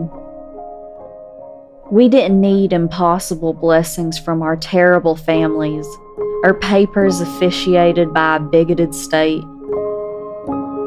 We 1.91 2.09
didn't 2.09 2.41
need 2.41 2.73
impossible 2.73 3.53
blessings 3.53 4.19
from 4.19 4.43
our 4.43 4.57
terrible 4.57 5.17
families 5.17 5.87
or 6.43 6.55
papers 6.55 7.21
officiated 7.21 8.13
by 8.13 8.37
a 8.37 8.41
bigoted 8.41 8.95
state. 8.95 9.43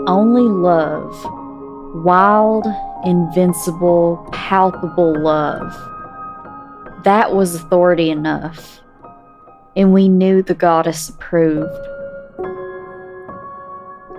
Only 0.07 0.41
love, 0.41 1.13
wild, 2.03 2.65
invincible, 3.05 4.27
palpable 4.31 5.19
love. 5.21 5.71
That 7.03 7.33
was 7.33 7.55
authority 7.55 8.09
enough 8.09 8.81
and 9.77 9.93
we 9.93 10.09
knew 10.09 10.41
the 10.41 10.55
goddess 10.55 11.07
approved. 11.07 11.69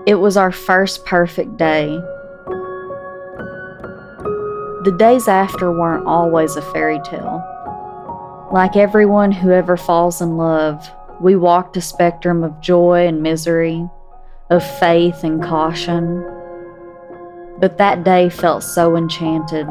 It 0.06 0.14
was 0.14 0.36
our 0.36 0.52
first 0.52 1.04
perfect 1.04 1.56
day. 1.56 2.00
The 4.84 4.92
days 4.92 5.26
after 5.26 5.72
weren't 5.72 6.06
always 6.06 6.54
a 6.54 6.62
fairy 6.62 7.00
tale. 7.04 7.42
Like 8.52 8.76
everyone 8.76 9.32
who 9.32 9.50
ever 9.50 9.76
falls 9.76 10.20
in 10.20 10.36
love, 10.36 10.88
we 11.20 11.34
walked 11.34 11.76
a 11.76 11.80
spectrum 11.80 12.44
of 12.44 12.60
joy 12.60 13.08
and 13.08 13.20
misery, 13.20 13.88
of 14.50 14.64
faith 14.78 15.24
and 15.24 15.42
caution. 15.42 16.24
But 17.58 17.76
that 17.78 18.04
day 18.04 18.30
felt 18.30 18.62
so 18.62 18.96
enchanted. 18.96 19.66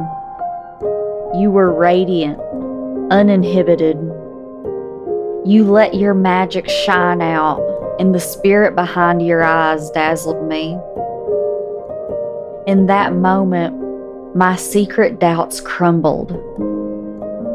You 1.35 1.51
were 1.51 1.73
radiant, 1.73 2.37
uninhibited. 3.09 3.95
You 5.45 5.63
let 5.71 5.93
your 5.93 6.13
magic 6.13 6.67
shine 6.67 7.21
out, 7.21 7.61
and 7.97 8.13
the 8.13 8.19
spirit 8.19 8.75
behind 8.75 9.25
your 9.25 9.41
eyes 9.41 9.89
dazzled 9.91 10.45
me. 10.45 10.77
In 12.67 12.87
that 12.87 13.13
moment, 13.13 13.86
my 14.37 14.55
secret 14.55 15.19
doubts 15.19 15.59
crumbled. 15.59 16.31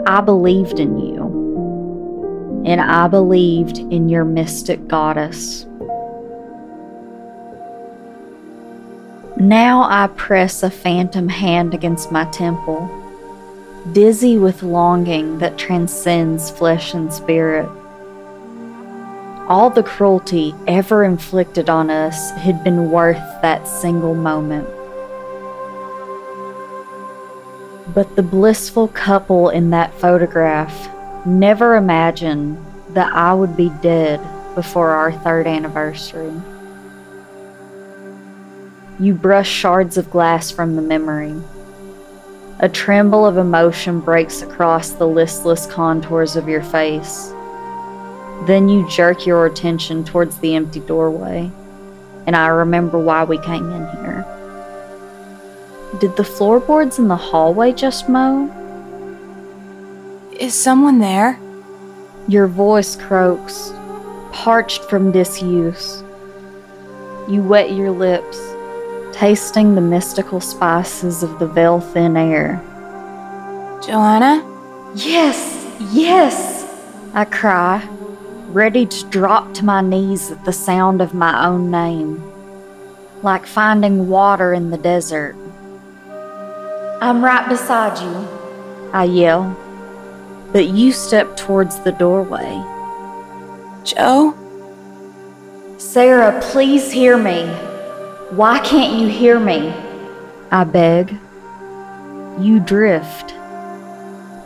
I 0.05 0.21
believed 0.21 0.81
in 0.81 0.99
you, 0.99 2.63
and 2.67 2.81
I 2.81 3.07
believed 3.07 3.79
in 3.79 4.09
your 4.09 4.25
mystic 4.25 4.89
goddess. 4.89 5.65
Now 9.37 9.85
I 9.89 10.09
press 10.17 10.65
a 10.65 10.71
phantom 10.71 11.29
hand 11.29 11.73
against 11.73 12.11
my 12.11 12.25
temple, 12.33 12.91
dizzy 13.93 14.37
with 14.37 14.65
longing 14.65 15.39
that 15.39 15.57
transcends 15.57 16.51
flesh 16.51 16.95
and 16.95 17.15
spirit. 17.15 17.69
All 19.47 19.71
the 19.71 19.85
cruelty 19.85 20.53
ever 20.67 21.05
inflicted 21.05 21.71
on 21.71 21.91
us 21.91 22.33
had 22.33 22.65
been 22.65 22.91
worth 22.91 23.23
that 23.41 23.69
single 23.69 24.17
moment. 24.17 24.67
But 27.95 28.17
the 28.17 28.23
blissful 28.23 28.89
couple 28.89 29.51
in 29.51 29.71
that 29.71 29.93
photograph 30.01 30.89
never 31.27 31.77
imagined 31.77 32.59
that 32.91 33.13
I 33.13 33.35
would 33.35 33.57
be 33.57 33.71
dead 33.83 34.21
before 34.55 34.91
our 34.91 35.13
third 35.13 35.47
anniversary. 35.47 36.33
You 38.99 39.15
brush 39.15 39.51
shards 39.51 39.97
of 39.97 40.11
glass 40.11 40.51
from 40.51 40.77
the 40.77 40.83
memory. 40.83 41.35
A 42.61 42.69
tremble 42.69 43.27
of 43.27 43.37
emotion 43.37 44.01
breaks 44.01 44.43
across 44.43 44.91
the 44.91 45.07
listless 45.07 45.67
contours 45.67 46.37
of 46.37 46.49
your 46.49 46.63
face. 46.63 47.33
Then 48.47 48.69
you 48.69 48.89
jerk 48.89 49.27
your 49.27 49.47
attention 49.47 50.05
towards 50.05 50.39
the 50.39 50.55
empty 50.55 50.81
doorway, 50.81 51.51
and 52.27 52.37
I 52.37 52.47
remember 52.49 52.99
why 52.99 53.25
we 53.25 53.39
came 53.39 53.71
in 53.71 53.89
here. 53.99 54.42
Did 56.01 56.17
the 56.17 56.25
floorboards 56.25 56.99
in 56.99 57.09
the 57.09 57.17
hallway 57.17 57.73
just 57.73 58.09
moan? 58.09 58.51
Is 60.41 60.55
someone 60.55 60.99
there? 60.99 61.39
Your 62.29 62.47
voice 62.47 62.97
croaks, 62.97 63.73
parched 64.33 64.85
from 64.85 65.13
disuse. 65.13 66.03
You 67.29 67.43
wet 67.43 67.73
your 67.73 67.91
lips, 67.91 68.41
tasting 69.13 69.75
the 69.75 69.81
mystical 69.81 70.41
spices 70.41 71.23
of 71.23 71.39
the 71.39 71.47
veil 71.47 71.81
thin 71.81 72.17
air. 72.17 72.61
Joanna? 73.85 74.43
Yes, 74.95 75.67
yes, 75.93 76.67
I 77.13 77.27
cry, 77.27 77.87
ready 78.49 78.87
to 78.87 79.05
drop 79.11 79.53
to 79.55 79.65
my 79.65 79.83
knees 79.83 80.31
at 80.31 80.45
the 80.45 80.53
sound 80.53 81.03
of 81.03 81.13
my 81.13 81.47
own 81.47 81.71
name, 81.71 82.23
like 83.23 83.47
finding 83.47 84.09
water 84.09 84.55
in 84.55 84.71
the 84.71 84.79
desert. 84.79 85.37
I'm 87.03 87.25
right 87.25 87.49
beside 87.49 87.99
you, 87.99 88.29
I 88.93 89.03
yell, 89.03 89.57
but 90.53 90.69
you 90.69 90.93
step 90.93 91.37
towards 91.37 91.81
the 91.81 91.91
doorway. 91.91 92.63
Joe? 93.83 94.37
Sarah, 95.79 96.41
please 96.41 96.93
hear 96.93 97.19
me. 97.19 97.49
Why 98.31 98.61
can't 98.61 99.01
you 99.01 99.09
hear 99.09 99.41
me? 99.41 99.75
I 100.53 100.63
beg. 100.63 101.19
You 102.39 102.61
drift, 102.61 103.33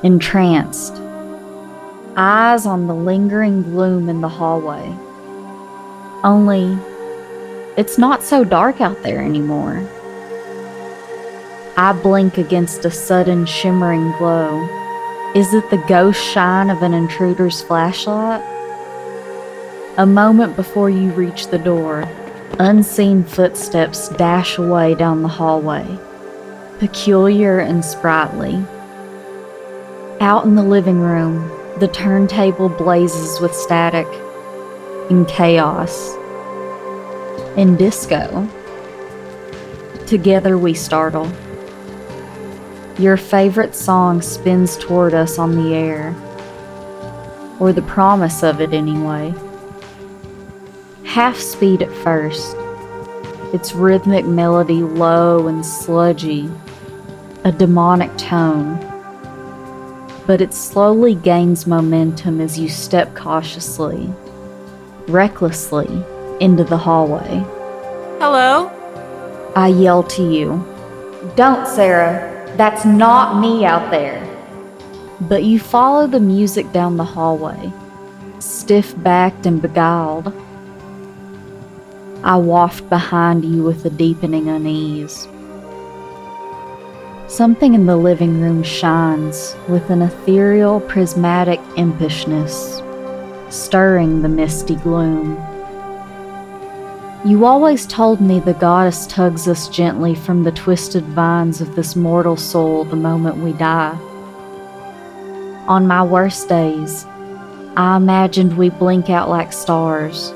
entranced, 0.02 0.94
eyes 2.16 2.64
on 2.64 2.86
the 2.86 2.94
lingering 2.94 3.64
gloom 3.64 4.08
in 4.08 4.22
the 4.22 4.30
hallway. 4.30 4.96
Only, 6.24 6.78
it's 7.76 7.98
not 7.98 8.22
so 8.22 8.44
dark 8.44 8.80
out 8.80 9.02
there 9.02 9.20
anymore. 9.20 9.86
I 11.78 11.92
blink 11.92 12.38
against 12.38 12.86
a 12.86 12.90
sudden 12.90 13.44
shimmering 13.44 14.12
glow. 14.12 14.66
Is 15.34 15.52
it 15.52 15.68
the 15.68 15.84
ghost 15.86 16.24
shine 16.24 16.70
of 16.70 16.82
an 16.82 16.94
intruder's 16.94 17.60
flashlight? 17.60 18.40
A 19.98 20.06
moment 20.06 20.56
before 20.56 20.88
you 20.88 21.10
reach 21.10 21.48
the 21.48 21.58
door, 21.58 22.08
unseen 22.58 23.24
footsteps 23.24 24.08
dash 24.08 24.56
away 24.56 24.94
down 24.94 25.20
the 25.20 25.28
hallway, 25.28 25.86
peculiar 26.78 27.58
and 27.58 27.84
sprightly. 27.84 28.54
Out 30.20 30.46
in 30.46 30.54
the 30.54 30.62
living 30.62 31.00
room, 31.00 31.46
the 31.78 31.88
turntable 31.88 32.70
blazes 32.70 33.38
with 33.38 33.54
static 33.54 34.06
and 35.10 35.28
chaos 35.28 36.14
and 37.58 37.76
disco. 37.76 38.48
Together 40.06 40.56
we 40.56 40.72
startle. 40.72 41.30
Your 42.98 43.18
favorite 43.18 43.74
song 43.74 44.22
spins 44.22 44.78
toward 44.78 45.12
us 45.12 45.38
on 45.38 45.54
the 45.54 45.74
air, 45.74 46.14
or 47.60 47.70
the 47.74 47.82
promise 47.82 48.42
of 48.42 48.62
it 48.62 48.72
anyway. 48.72 49.34
Half 51.04 51.36
speed 51.36 51.82
at 51.82 51.92
first, 51.92 52.56
its 53.52 53.74
rhythmic 53.74 54.24
melody 54.24 54.82
low 54.82 55.46
and 55.46 55.64
sludgy, 55.64 56.48
a 57.44 57.52
demonic 57.52 58.16
tone. 58.16 58.78
But 60.26 60.40
it 60.40 60.54
slowly 60.54 61.14
gains 61.14 61.66
momentum 61.66 62.40
as 62.40 62.58
you 62.58 62.70
step 62.70 63.14
cautiously, 63.14 64.10
recklessly, 65.06 66.02
into 66.40 66.64
the 66.64 66.78
hallway. 66.78 67.44
Hello? 68.20 68.72
I 69.54 69.68
yell 69.68 70.02
to 70.02 70.22
you, 70.22 70.64
Don't, 71.36 71.68
Sarah! 71.68 72.35
That's 72.56 72.86
not 72.86 73.38
me 73.38 73.66
out 73.66 73.90
there. 73.90 74.24
But 75.20 75.44
you 75.44 75.60
follow 75.60 76.06
the 76.06 76.20
music 76.20 76.72
down 76.72 76.96
the 76.96 77.04
hallway, 77.04 77.70
stiff 78.38 78.94
backed 79.02 79.44
and 79.44 79.60
beguiled. 79.60 80.32
I 82.24 82.36
waft 82.36 82.88
behind 82.88 83.44
you 83.44 83.62
with 83.62 83.84
a 83.84 83.90
deepening 83.90 84.48
unease. 84.48 85.28
Something 87.28 87.74
in 87.74 87.84
the 87.84 87.96
living 87.96 88.40
room 88.40 88.62
shines 88.62 89.54
with 89.68 89.90
an 89.90 90.00
ethereal, 90.00 90.80
prismatic 90.80 91.60
impishness, 91.76 92.80
stirring 93.52 94.22
the 94.22 94.28
misty 94.28 94.76
gloom. 94.76 95.36
You 97.26 97.44
always 97.44 97.86
told 97.86 98.20
me 98.20 98.38
the 98.38 98.54
goddess 98.54 99.04
tugs 99.04 99.48
us 99.48 99.68
gently 99.68 100.14
from 100.14 100.44
the 100.44 100.52
twisted 100.52 101.02
vines 101.06 101.60
of 101.60 101.74
this 101.74 101.96
mortal 101.96 102.36
soul 102.36 102.84
the 102.84 102.94
moment 102.94 103.38
we 103.38 103.52
die. 103.54 103.98
On 105.66 105.88
my 105.88 106.04
worst 106.04 106.48
days, 106.48 107.04
I 107.76 107.96
imagined 107.96 108.56
we 108.56 108.70
blink 108.70 109.10
out 109.10 109.28
like 109.28 109.52
stars, 109.52 110.32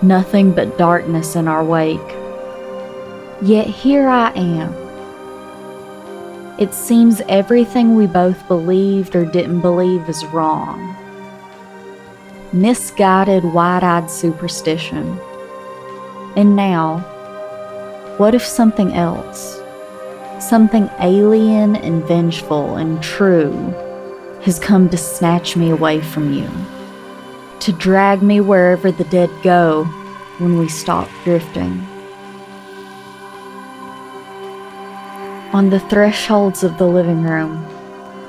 nothing 0.00 0.52
but 0.52 0.78
darkness 0.78 1.34
in 1.34 1.48
our 1.48 1.64
wake. 1.64 1.98
Yet 3.42 3.66
here 3.66 4.06
I 4.06 4.30
am. 4.34 4.72
It 6.60 6.74
seems 6.74 7.22
everything 7.22 7.96
we 7.96 8.06
both 8.06 8.46
believed 8.46 9.16
or 9.16 9.24
didn't 9.24 9.62
believe 9.62 10.08
is 10.08 10.24
wrong. 10.26 10.94
Misguided, 12.52 13.42
wide 13.42 13.82
eyed 13.82 14.08
superstition. 14.08 15.18
And 16.38 16.54
now, 16.54 16.98
what 18.16 18.32
if 18.32 18.46
something 18.46 18.92
else, 18.92 19.60
something 20.38 20.88
alien 21.00 21.74
and 21.74 22.04
vengeful 22.04 22.76
and 22.76 23.02
true, 23.02 23.50
has 24.42 24.60
come 24.60 24.88
to 24.90 24.96
snatch 24.96 25.56
me 25.56 25.70
away 25.70 26.00
from 26.00 26.32
you, 26.32 26.48
to 27.58 27.72
drag 27.72 28.22
me 28.22 28.40
wherever 28.40 28.92
the 28.92 29.02
dead 29.06 29.30
go 29.42 29.82
when 30.38 30.60
we 30.60 30.68
stop 30.68 31.08
drifting? 31.24 31.84
On 35.52 35.70
the 35.70 35.80
thresholds 35.90 36.62
of 36.62 36.78
the 36.78 36.86
living 36.86 37.24
room, 37.24 37.66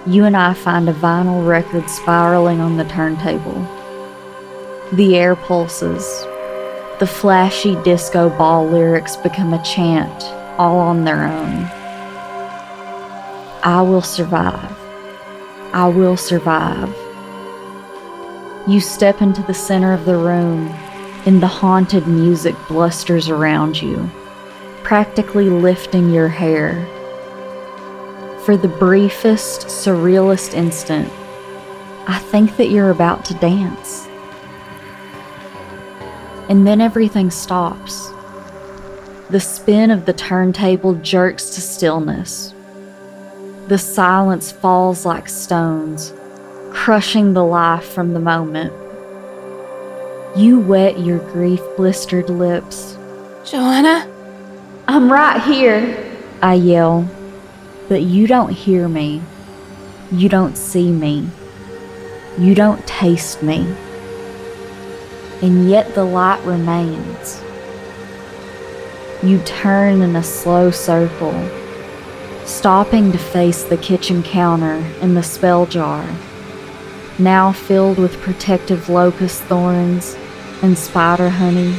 you 0.07 0.25
and 0.25 0.35
I 0.35 0.55
find 0.55 0.89
a 0.89 0.93
vinyl 0.93 1.47
record 1.47 1.87
spiraling 1.87 2.59
on 2.59 2.75
the 2.75 2.85
turntable. 2.85 3.61
The 4.93 5.15
air 5.15 5.35
pulses. 5.35 6.25
The 6.99 7.07
flashy 7.07 7.81
disco 7.83 8.29
ball 8.29 8.67
lyrics 8.67 9.15
become 9.15 9.53
a 9.53 9.63
chant 9.63 10.25
all 10.59 10.79
on 10.79 11.05
their 11.05 11.23
own. 11.23 11.63
I 13.63 13.81
will 13.81 14.01
survive. 14.01 14.77
I 15.71 15.87
will 15.87 16.17
survive. 16.17 16.93
You 18.67 18.81
step 18.81 19.21
into 19.21 19.41
the 19.43 19.53
center 19.53 19.93
of 19.93 20.03
the 20.03 20.17
room, 20.17 20.67
and 21.25 21.41
the 21.41 21.47
haunted 21.47 22.05
music 22.05 22.55
blusters 22.67 23.29
around 23.29 23.81
you, 23.81 24.09
practically 24.83 25.49
lifting 25.49 26.09
your 26.09 26.27
hair. 26.27 26.85
For 28.43 28.57
the 28.57 28.67
briefest, 28.67 29.67
surrealist 29.67 30.53
instant, 30.53 31.09
I 32.09 32.19
think 32.19 32.57
that 32.57 32.71
you're 32.71 32.91
about 32.91 33.23
to 33.25 33.35
dance. 33.35 34.08
And 36.49 36.65
then 36.65 36.81
everything 36.81 37.31
stops. 37.31 38.09
The 39.29 39.39
spin 39.39 39.91
of 39.91 40.07
the 40.07 40.13
turntable 40.13 40.95
jerks 40.95 41.51
to 41.51 41.61
stillness. 41.61 42.53
The 43.67 43.77
silence 43.77 44.51
falls 44.51 45.05
like 45.05 45.29
stones, 45.29 46.11
crushing 46.71 47.33
the 47.33 47.45
life 47.45 47.85
from 47.85 48.13
the 48.13 48.19
moment. 48.19 48.73
You 50.35 50.59
wet 50.59 50.99
your 50.99 51.19
grief 51.31 51.61
blistered 51.77 52.31
lips. 52.31 52.97
Joanna? 53.45 54.07
I'm 54.87 55.11
right 55.11 55.39
here, 55.43 56.11
I 56.41 56.55
yell. 56.55 57.07
But 57.87 58.01
you 58.01 58.25
don't 58.25 58.51
hear 58.51 58.87
me. 58.87 59.21
You 60.11 60.29
don't 60.29 60.57
see 60.57 60.91
me. 60.91 61.29
You 62.39 62.55
don't 62.55 62.85
taste 62.87 63.43
me. 63.43 63.67
And 65.41 65.69
yet 65.69 65.95
the 65.95 66.03
light 66.03 66.43
remains. 66.43 67.41
You 69.23 69.39
turn 69.39 70.01
in 70.01 70.15
a 70.15 70.23
slow 70.23 70.71
circle, 70.71 71.33
stopping 72.45 73.11
to 73.11 73.17
face 73.17 73.63
the 73.63 73.77
kitchen 73.77 74.23
counter 74.23 74.83
and 75.01 75.15
the 75.15 75.23
spell 75.23 75.65
jar, 75.65 76.05
now 77.17 77.51
filled 77.51 77.97
with 77.97 78.21
protective 78.21 78.87
locust 78.87 79.41
thorns 79.43 80.15
and 80.61 80.77
spider 80.77 81.29
honey. 81.29 81.75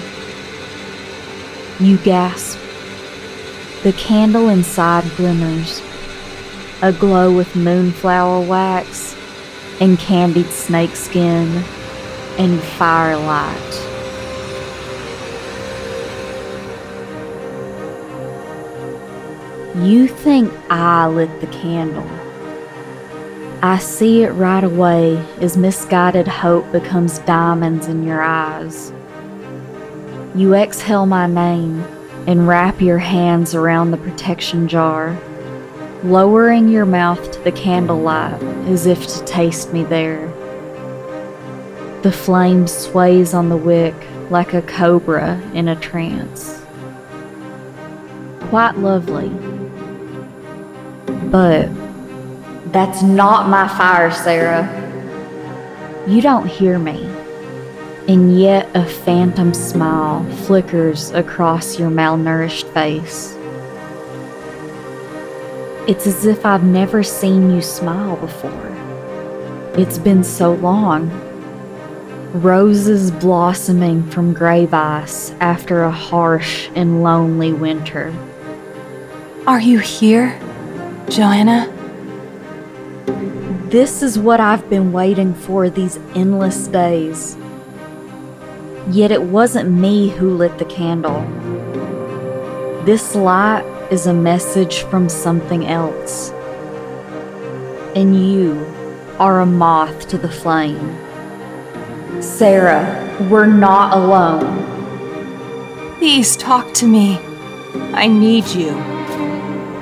You 1.78 1.96
gasp. 1.98 2.58
The 3.82 3.94
candle 3.94 4.50
inside 4.50 5.10
glimmers, 5.16 5.80
aglow 6.82 7.34
with 7.34 7.56
moonflower 7.56 8.46
wax 8.46 9.16
and 9.80 9.98
candied 9.98 10.50
snakeskin 10.50 11.64
and 12.40 12.58
firelight. 12.58 13.74
You 19.86 20.08
think 20.08 20.50
I 20.70 21.06
lit 21.06 21.42
the 21.42 21.48
candle. 21.48 22.08
I 23.62 23.76
see 23.76 24.22
it 24.22 24.30
right 24.30 24.64
away 24.64 25.18
as 25.42 25.58
misguided 25.58 26.26
hope 26.26 26.72
becomes 26.72 27.18
diamonds 27.18 27.88
in 27.88 28.06
your 28.06 28.22
eyes. 28.22 28.90
You 30.34 30.54
exhale 30.54 31.04
my 31.04 31.26
name 31.26 31.82
and 32.26 32.48
wrap 32.48 32.80
your 32.80 33.00
hands 33.00 33.54
around 33.54 33.90
the 33.90 33.98
protection 33.98 34.66
jar, 34.66 35.14
lowering 36.04 36.70
your 36.70 36.86
mouth 36.86 37.32
to 37.32 37.40
the 37.40 37.52
candlelight 37.52 38.42
as 38.66 38.86
if 38.86 39.06
to 39.08 39.24
taste 39.26 39.74
me 39.74 39.84
there. 39.84 40.39
The 42.02 42.10
flame 42.10 42.66
sways 42.66 43.34
on 43.34 43.50
the 43.50 43.58
wick 43.58 43.94
like 44.30 44.54
a 44.54 44.62
cobra 44.62 45.38
in 45.52 45.68
a 45.68 45.76
trance. 45.76 46.64
Quite 48.48 48.78
lovely. 48.78 49.28
But 51.30 51.68
that's 52.72 53.02
not 53.02 53.50
my 53.50 53.68
fire, 53.68 54.10
Sarah. 54.10 54.66
You 56.08 56.22
don't 56.22 56.46
hear 56.46 56.78
me. 56.78 57.04
And 58.08 58.40
yet 58.40 58.70
a 58.74 58.86
phantom 58.86 59.52
smile 59.52 60.24
flickers 60.46 61.10
across 61.10 61.78
your 61.78 61.90
malnourished 61.90 62.72
face. 62.72 63.36
It's 65.86 66.06
as 66.06 66.24
if 66.24 66.46
I've 66.46 66.64
never 66.64 67.02
seen 67.02 67.50
you 67.50 67.60
smile 67.60 68.16
before. 68.16 68.68
It's 69.78 69.98
been 69.98 70.24
so 70.24 70.54
long. 70.54 71.10
Roses 72.32 73.10
blossoming 73.10 74.08
from 74.08 74.32
grave 74.32 74.72
ice 74.72 75.32
after 75.40 75.82
a 75.82 75.90
harsh 75.90 76.70
and 76.76 77.02
lonely 77.02 77.52
winter. 77.52 78.14
Are 79.48 79.60
you 79.60 79.80
here, 79.80 80.38
Joanna? 81.08 81.66
This 83.68 84.00
is 84.00 84.16
what 84.16 84.38
I've 84.38 84.70
been 84.70 84.92
waiting 84.92 85.34
for 85.34 85.68
these 85.68 85.96
endless 86.14 86.68
days. 86.68 87.36
Yet 88.90 89.10
it 89.10 89.22
wasn't 89.22 89.72
me 89.72 90.10
who 90.10 90.36
lit 90.36 90.56
the 90.58 90.64
candle. 90.66 91.22
This 92.84 93.16
light 93.16 93.64
is 93.90 94.06
a 94.06 94.14
message 94.14 94.82
from 94.84 95.08
something 95.08 95.66
else. 95.66 96.30
And 97.96 98.14
you 98.32 98.54
are 99.18 99.40
a 99.40 99.46
moth 99.46 100.06
to 100.10 100.16
the 100.16 100.30
flame. 100.30 100.96
Sarah, 102.20 103.26
we're 103.30 103.46
not 103.46 103.96
alone. 103.96 104.66
Please 105.96 106.36
talk 106.36 106.74
to 106.74 106.86
me. 106.86 107.18
I 107.94 108.08
need 108.08 108.46
you. 108.48 108.76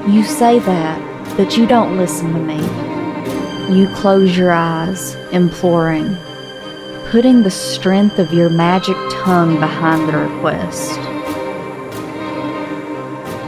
You 0.09 0.23
say 0.23 0.61
that, 0.61 1.37
but 1.37 1.57
you 1.57 1.67
don't 1.67 1.97
listen 1.97 2.33
to 2.33 2.39
me. 2.39 2.61
You 3.77 3.93
close 3.97 4.37
your 4.37 4.53
eyes, 4.53 5.17
imploring, 5.33 6.17
putting 7.11 7.43
the 7.43 7.51
strength 7.51 8.21
of 8.21 8.33
your 8.33 8.51
magic 8.51 8.97
tongue 9.11 9.59
behind 9.59 10.09
the 10.09 10.19
request. 10.19 10.99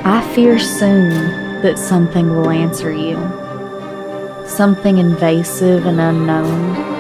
I 0.04 0.28
fear 0.34 0.58
soon 0.58 1.62
that 1.62 1.78
something 1.78 2.30
will 2.30 2.50
answer 2.50 2.92
you. 2.92 3.16
Something 4.48 4.98
invasive 4.98 5.86
and 5.86 6.00
unknown. 6.00 6.99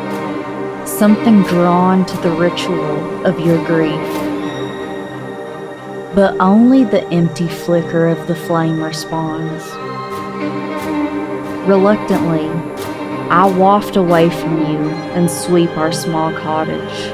Something 1.00 1.44
drawn 1.44 2.04
to 2.04 2.16
the 2.18 2.30
ritual 2.30 3.24
of 3.26 3.40
your 3.40 3.56
grief. 3.64 3.94
But 6.14 6.38
only 6.38 6.84
the 6.84 7.08
empty 7.08 7.48
flicker 7.48 8.06
of 8.06 8.26
the 8.26 8.34
flame 8.34 8.82
responds. 8.82 9.64
Reluctantly, 11.66 12.50
I 13.30 13.50
waft 13.56 13.96
away 13.96 14.28
from 14.28 14.58
you 14.58 14.90
and 15.16 15.30
sweep 15.30 15.70
our 15.78 15.90
small 15.90 16.34
cottage. 16.34 17.12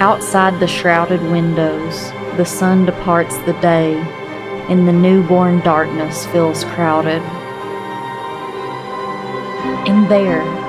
Outside 0.00 0.60
the 0.60 0.68
shrouded 0.68 1.22
windows, 1.22 2.12
the 2.36 2.44
sun 2.44 2.86
departs 2.86 3.36
the 3.38 3.54
day, 3.54 3.96
and 4.68 4.86
the 4.86 4.92
newborn 4.92 5.58
darkness 5.62 6.26
feels 6.26 6.62
crowded. 6.62 7.22
And 9.88 10.08
there, 10.08 10.65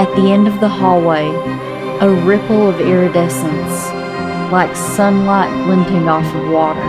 at 0.00 0.16
the 0.16 0.32
end 0.32 0.48
of 0.48 0.58
the 0.60 0.68
hallway, 0.68 1.28
a 2.00 2.10
ripple 2.24 2.66
of 2.66 2.80
iridescence, 2.80 3.86
like 4.50 4.74
sunlight 4.74 5.52
glinting 5.66 6.08
off 6.08 6.24
of 6.34 6.50
water. 6.50 6.80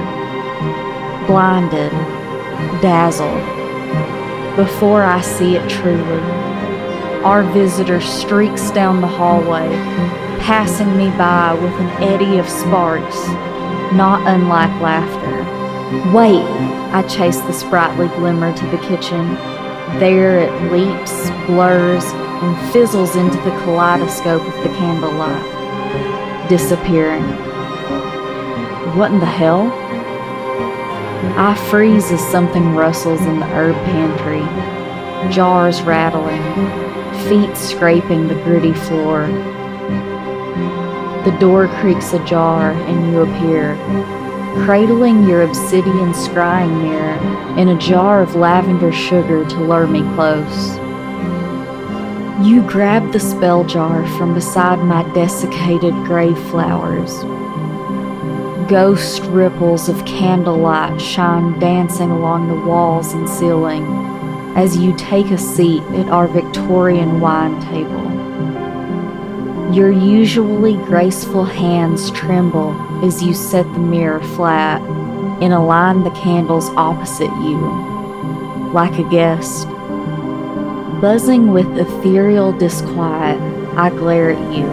Blinded, 1.28 1.92
dazzled, 2.82 3.46
before 4.56 5.04
I 5.04 5.20
see 5.20 5.58
it 5.58 5.70
truly, 5.70 6.22
our 7.26 7.44
visitor 7.52 8.00
streaks 8.00 8.72
down 8.72 9.02
the 9.02 9.08
hallway, 9.08 9.68
passing 10.40 10.96
me 10.96 11.10
by 11.18 11.54
with 11.54 11.74
an 11.74 11.90
eddy 12.02 12.38
of 12.38 12.48
sparks, 12.48 13.28
not 13.92 14.26
unlike 14.26 14.72
laughter. 14.80 16.16
Wait! 16.16 16.46
I 16.94 17.04
chase 17.10 17.42
the 17.42 17.52
sprightly 17.52 18.08
glimmer 18.08 18.56
to 18.56 18.66
the 18.68 18.78
kitchen. 18.78 19.36
There 20.00 20.40
it 20.40 20.72
leaps, 20.72 21.30
blurs, 21.46 22.06
and 22.42 22.74
fizzles 22.74 23.16
into 23.16 23.38
the 23.38 23.52
kaleidoscope 23.62 24.42
of 24.42 24.64
the 24.64 24.70
candlelight, 24.78 26.50
disappearing. 26.50 27.24
What 28.98 29.12
in 29.12 29.20
the 29.20 29.26
hell? 29.26 29.72
I 31.38 31.56
freeze 31.70 32.12
as 32.12 32.20
something 32.32 32.76
rustles 32.76 33.22
in 33.22 33.40
the 33.40 33.46
herb 33.46 33.76
pantry, 33.86 34.42
jars 35.32 35.84
rattling, 35.84 36.42
feet 37.30 37.56
scraping 37.56 38.28
the 38.28 38.36
gritty 38.44 38.74
floor. 38.74 39.28
The 41.24 41.38
door 41.40 41.68
creaks 41.80 42.14
ajar 42.14 42.72
and 42.72 43.12
you 43.12 43.22
appear, 43.22 43.76
cradling 44.66 45.28
your 45.28 45.44
obsidian 45.44 46.14
scrying 46.14 46.82
mirror 46.82 47.60
in 47.60 47.70
a 47.70 47.78
jar 47.78 48.24
of 48.24 48.36
lavender 48.36 48.92
sugar 48.92 49.46
to 49.46 49.60
lure 49.60 49.86
me 49.86 50.02
close. 50.16 50.81
You 52.44 52.64
grab 52.64 53.12
the 53.12 53.20
spell 53.20 53.64
jar 53.64 54.08
from 54.18 54.34
beside 54.34 54.80
my 54.80 55.04
desiccated 55.14 55.94
grave 56.06 56.40
flowers. 56.50 57.14
Ghost 58.68 59.22
ripples 59.26 59.88
of 59.88 60.04
candlelight 60.06 61.00
shine 61.00 61.60
dancing 61.60 62.10
along 62.10 62.48
the 62.48 62.66
walls 62.68 63.14
and 63.14 63.30
ceiling 63.30 63.86
as 64.56 64.76
you 64.76 64.96
take 64.98 65.28
a 65.28 65.38
seat 65.38 65.84
at 65.94 66.10
our 66.10 66.28
Victorian 66.28 67.20
wine 67.20 67.62
table. 67.62 68.02
Your 69.72 69.92
usually 69.92 70.78
graceful 70.78 71.46
hands 71.46 72.10
tremble 72.10 72.74
as 73.06 73.22
you 73.22 73.36
set 73.36 73.72
the 73.74 73.80
mirror 73.80 74.24
flat 74.36 74.82
and 75.44 75.54
align 75.54 76.04
the 76.04 76.12
candles 76.12 76.70
opposite 76.72 77.32
you, 77.44 77.60
like 78.74 78.98
a 78.98 79.08
guest. 79.12 79.68
Buzzing 81.02 81.52
with 81.52 81.80
ethereal 81.80 82.52
disquiet, 82.52 83.42
I 83.76 83.90
glare 83.90 84.34
at 84.34 84.56
you. 84.56 84.68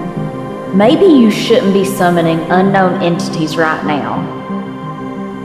Maybe 0.77 1.07
you 1.07 1.31
shouldn't 1.31 1.73
be 1.73 1.87
summoning 1.87 2.39
unknown 2.51 3.03
entities 3.03 3.57
right 3.57 3.83
now. 3.87 4.21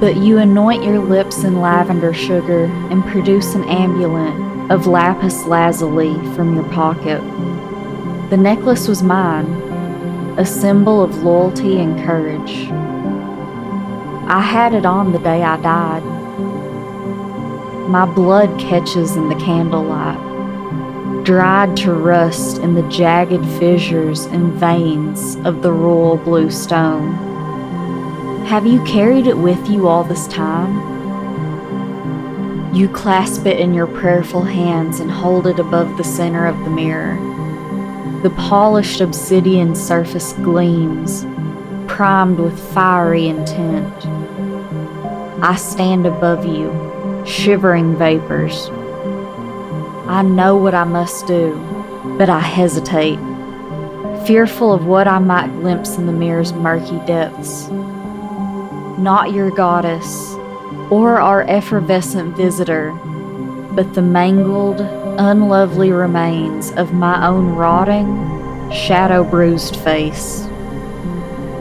But 0.01 0.17
you 0.17 0.39
anoint 0.39 0.83
your 0.83 0.99
lips 0.99 1.45
in 1.45 1.61
lavender 1.61 2.13
sugar 2.13 2.65
and 2.65 3.01
produce 3.05 3.55
an 3.55 3.63
amulet 3.63 4.69
of 4.69 4.85
lapis 4.85 5.45
lazuli 5.45 6.15
from 6.35 6.53
your 6.53 6.67
pocket. 6.71 7.21
The 8.29 8.35
necklace 8.35 8.89
was 8.89 9.01
mine, 9.01 9.45
a 10.37 10.45
symbol 10.45 11.01
of 11.01 11.23
loyalty 11.23 11.79
and 11.79 11.97
courage. 12.03 12.67
I 14.29 14.41
had 14.41 14.73
it 14.73 14.85
on 14.85 15.13
the 15.13 15.19
day 15.19 15.43
I 15.43 15.55
died. 15.61 16.03
My 17.87 18.05
blood 18.05 18.59
catches 18.59 19.15
in 19.15 19.29
the 19.29 19.35
candlelight 19.35 20.32
dried 21.23 21.77
to 21.77 21.93
rust 21.93 22.57
in 22.57 22.73
the 22.73 22.87
jagged 22.89 23.45
fissures 23.57 24.25
and 24.25 24.51
veins 24.53 25.35
of 25.45 25.61
the 25.61 25.71
royal 25.71 26.17
blue 26.17 26.51
stone. 26.51 27.13
Have 28.45 28.65
you 28.65 28.83
carried 28.83 29.27
it 29.27 29.37
with 29.37 29.69
you 29.69 29.87
all 29.87 30.03
this 30.03 30.27
time? 30.27 30.91
You 32.75 32.89
clasp 32.89 33.45
it 33.45 33.57
in 33.57 33.73
your 33.73 33.87
prayerful 33.87 34.41
hands 34.41 34.99
and 34.99 35.09
hold 35.09 35.47
it 35.47 35.59
above 35.59 35.95
the 35.95 36.03
center 36.03 36.45
of 36.45 36.59
the 36.65 36.69
mirror. 36.69 37.15
The 38.21 38.31
polished 38.31 38.99
obsidian 38.99 39.75
surface 39.75 40.33
gleams, 40.33 41.25
primed 41.87 42.39
with 42.39 42.59
fiery 42.73 43.27
intent. 43.27 43.93
I 45.41 45.55
stand 45.55 46.05
above 46.05 46.45
you, 46.45 47.23
shivering 47.25 47.95
vapors, 47.95 48.69
I 50.13 50.21
know 50.21 50.55
what 50.55 50.75
I 50.75 50.83
must 50.83 51.25
do, 51.25 51.55
but 52.19 52.29
I 52.29 52.39
hesitate, 52.39 53.17
fearful 54.27 54.71
of 54.71 54.85
what 54.85 55.07
I 55.07 55.17
might 55.17 55.47
glimpse 55.47 55.97
in 55.97 56.05
the 56.05 56.11
mirror's 56.11 56.53
murky 56.53 56.99
depths. 57.07 57.67
Not 58.99 59.33
your 59.33 59.49
goddess, 59.49 60.35
or 60.91 61.19
our 61.19 61.41
effervescent 61.49 62.37
visitor, 62.37 62.91
but 63.71 63.95
the 63.95 64.03
mangled, 64.03 64.81
unlovely 65.17 65.91
remains 65.91 66.71
of 66.73 66.93
my 66.93 67.25
own 67.25 67.55
rotting, 67.55 68.69
shadow 68.71 69.23
bruised 69.23 69.77
face. 69.77 70.43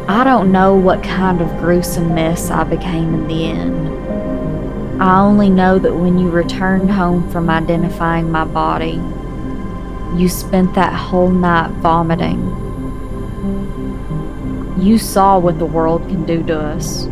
I 0.09 0.25
don't 0.25 0.53
know 0.53 0.75
what 0.75 1.03
kind 1.03 1.41
of 1.41 1.49
gruesome 1.57 2.15
mess 2.15 2.51
I 2.51 2.65
became 2.65 3.15
in 3.15 3.29
the 3.29 3.45
end. 3.47 4.02
I 5.03 5.19
only 5.19 5.51
know 5.51 5.81
that 5.81 5.97
when 5.97 6.17
you 6.17 6.31
returned 6.31 6.89
home 6.89 7.29
from 7.33 7.51
identifying 7.51 8.31
my 8.31 8.45
body, 8.45 9.01
you 10.15 10.29
spent 10.29 10.75
that 10.77 10.93
whole 10.93 11.29
night 11.29 11.73
vomiting. 11.81 12.39
You 14.79 14.99
saw 14.99 15.41
what 15.41 15.59
the 15.59 15.67
world 15.67 16.09
can 16.09 16.25
do 16.25 16.45
to 16.45 16.57
us. 16.57 17.07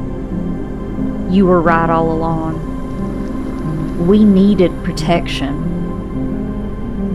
You 1.34 1.46
were 1.46 1.60
right 1.60 1.90
all 1.90 2.12
along. 2.12 4.06
We 4.06 4.22
needed 4.22 4.70
protection. 4.84 5.56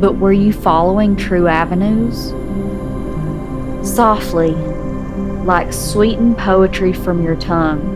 But 0.01 0.17
were 0.17 0.33
you 0.33 0.51
following 0.51 1.15
true 1.15 1.47
avenues? 1.47 2.31
Softly, 3.89 4.51
like 5.45 5.71
sweetened 5.71 6.37
poetry 6.37 6.91
from 6.91 7.23
your 7.23 7.37
tongue, 7.37 7.94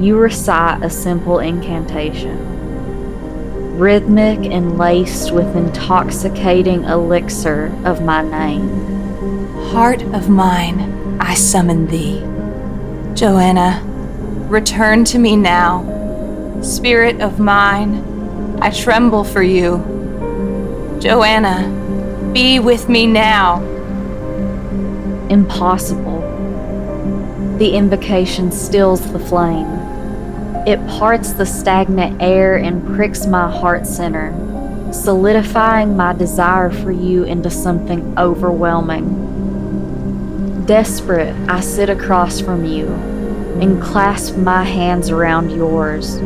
you 0.00 0.16
recite 0.16 0.82
a 0.82 0.88
simple 0.88 1.40
incantation, 1.40 2.38
rhythmic 3.78 4.38
and 4.50 4.78
laced 4.78 5.30
with 5.30 5.54
intoxicating 5.54 6.84
elixir 6.84 7.66
of 7.84 8.02
my 8.02 8.22
name. 8.22 8.70
Heart 9.72 10.02
of 10.14 10.30
mine, 10.30 11.18
I 11.20 11.34
summon 11.34 11.86
thee. 11.86 12.20
Joanna, 13.14 13.82
return 14.48 15.04
to 15.04 15.18
me 15.18 15.36
now. 15.36 15.84
Spirit 16.62 17.20
of 17.20 17.38
mine, 17.38 18.58
I 18.62 18.70
tremble 18.70 19.24
for 19.24 19.42
you. 19.42 19.84
Joanna, 20.98 22.30
be 22.32 22.58
with 22.58 22.88
me 22.88 23.06
now. 23.06 23.60
Impossible. 25.28 26.20
The 27.58 27.76
invocation 27.76 28.50
stills 28.50 29.12
the 29.12 29.18
flame. 29.18 29.79
It 30.66 30.86
parts 30.88 31.32
the 31.32 31.46
stagnant 31.46 32.20
air 32.20 32.56
and 32.56 32.94
pricks 32.94 33.24
my 33.26 33.50
heart 33.50 33.86
center, 33.86 34.34
solidifying 34.92 35.96
my 35.96 36.12
desire 36.12 36.68
for 36.70 36.92
you 36.92 37.24
into 37.24 37.48
something 37.48 38.18
overwhelming. 38.18 39.26
Desperate, 40.66 41.34
I 41.48 41.60
sit 41.60 41.88
across 41.88 42.40
from 42.40 42.66
you 42.66 42.88
and 43.60 43.82
clasp 43.82 44.36
my 44.36 44.64
hands 44.64 45.08
around 45.08 45.50
yours, 45.50 46.20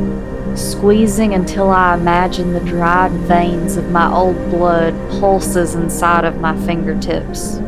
squeezing 0.60 1.32
until 1.32 1.70
I 1.70 1.94
imagine 1.94 2.52
the 2.52 2.60
dried 2.60 3.12
veins 3.12 3.76
of 3.76 3.90
my 3.90 4.12
old 4.12 4.36
blood 4.50 4.94
pulses 5.20 5.76
inside 5.76 6.24
of 6.24 6.40
my 6.40 6.56
fingertips. 6.66 7.60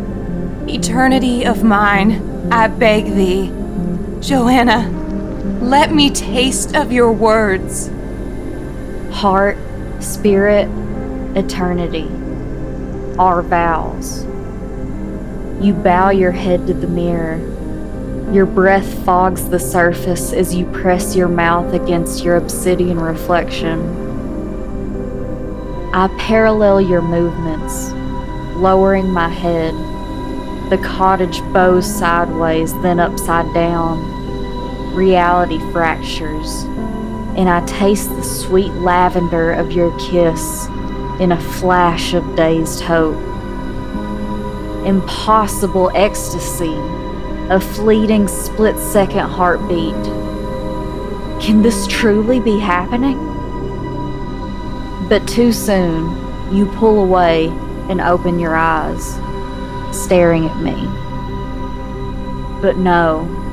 Eternity 0.69 1.47
of 1.47 1.63
mine, 1.63 2.51
I 2.53 2.67
beg 2.67 3.05
thee, 3.15 3.53
Joanna, 4.21 4.96
let 5.47 5.93
me 5.93 6.11
taste 6.11 6.75
of 6.75 6.91
your 6.91 7.13
words. 7.13 7.89
Heart, 9.13 9.57
spirit, 10.01 10.69
eternity. 11.37 12.09
Our 13.17 13.43
vows. 13.43 14.25
You 15.65 15.73
bow 15.73 16.11
your 16.11 16.33
head 16.33 16.67
to 16.67 16.75
the 16.75 16.89
mirror. 16.89 17.39
Your 18.33 18.45
breath 18.45 19.05
fogs 19.05 19.49
the 19.49 19.61
surface 19.61 20.33
as 20.33 20.53
you 20.53 20.67
press 20.67 21.15
your 21.15 21.29
mouth 21.29 21.73
against 21.73 22.25
your 22.25 22.37
obsidian 22.37 22.99
reflection. 22.99 23.81
I 25.95 26.09
parallel 26.19 26.81
your 26.81 27.03
movements, 27.03 27.93
lowering 28.57 29.11
my 29.13 29.29
head. 29.29 29.75
The 30.71 30.79
cottage 30.79 31.41
bows 31.53 31.87
sideways, 31.87 32.73
then 32.83 32.99
upside 32.99 33.55
down 33.55 34.16
reality 34.97 35.59
fractures, 35.71 36.63
and 37.37 37.49
I 37.49 37.65
taste 37.67 38.09
the 38.09 38.23
sweet 38.23 38.73
lavender 38.73 39.53
of 39.53 39.71
your 39.71 39.97
kiss 39.99 40.67
in 41.21 41.33
a 41.33 41.41
flash 41.41 42.15
of 42.15 42.35
dazed 42.35 42.81
hope. 42.81 43.17
Impossible 44.87 45.91
ecstasy, 45.95 46.75
a 47.51 47.61
fleeting 47.61 48.27
split 48.27 48.79
second 48.79 49.29
heartbeat. 49.29 49.95
Can 51.43 51.61
this 51.63 51.87
truly 51.87 52.41
be 52.41 52.59
happening? 52.59 53.19
But 55.09 55.29
too 55.29 55.53
soon, 55.53 56.55
you 56.55 56.67
pull 56.67 57.03
away 57.03 57.49
and 57.89 58.01
open 58.01 58.39
your 58.39 58.57
eyes, 58.57 59.15
staring 59.95 60.47
at 60.47 60.57
me. 60.63 60.75
But 62.63 62.79
no, 62.79 63.46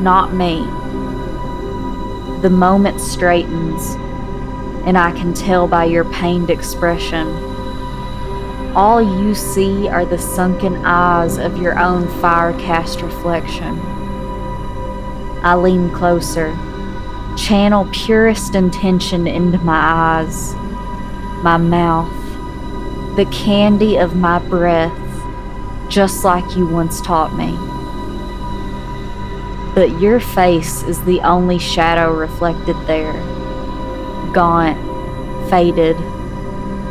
not 0.00 0.34
me. 0.34 0.60
The 2.42 2.50
moment 2.50 3.00
straightens, 3.00 3.94
and 4.86 4.98
I 4.98 5.12
can 5.12 5.32
tell 5.32 5.68
by 5.68 5.84
your 5.84 6.04
pained 6.04 6.50
expression. 6.50 7.28
All 8.74 9.00
you 9.00 9.34
see 9.34 9.88
are 9.88 10.04
the 10.04 10.18
sunken 10.18 10.84
eyes 10.84 11.38
of 11.38 11.58
your 11.58 11.78
own 11.78 12.08
fire 12.20 12.52
cast 12.58 13.00
reflection. 13.00 13.78
I 15.44 15.54
lean 15.54 15.90
closer, 15.92 16.56
channel 17.36 17.88
purest 17.92 18.54
intention 18.54 19.26
into 19.26 19.58
my 19.58 19.78
eyes, 19.78 20.54
my 21.42 21.58
mouth, 21.58 22.12
the 23.16 23.26
candy 23.26 23.96
of 23.98 24.16
my 24.16 24.38
breath, 24.38 24.98
just 25.88 26.24
like 26.24 26.56
you 26.56 26.66
once 26.66 27.00
taught 27.02 27.36
me 27.36 27.71
but 29.74 30.00
your 30.00 30.20
face 30.20 30.82
is 30.82 31.02
the 31.04 31.20
only 31.20 31.58
shadow 31.58 32.12
reflected 32.14 32.76
there. 32.86 33.14
Gaunt, 34.32 34.78
faded. 35.48 35.96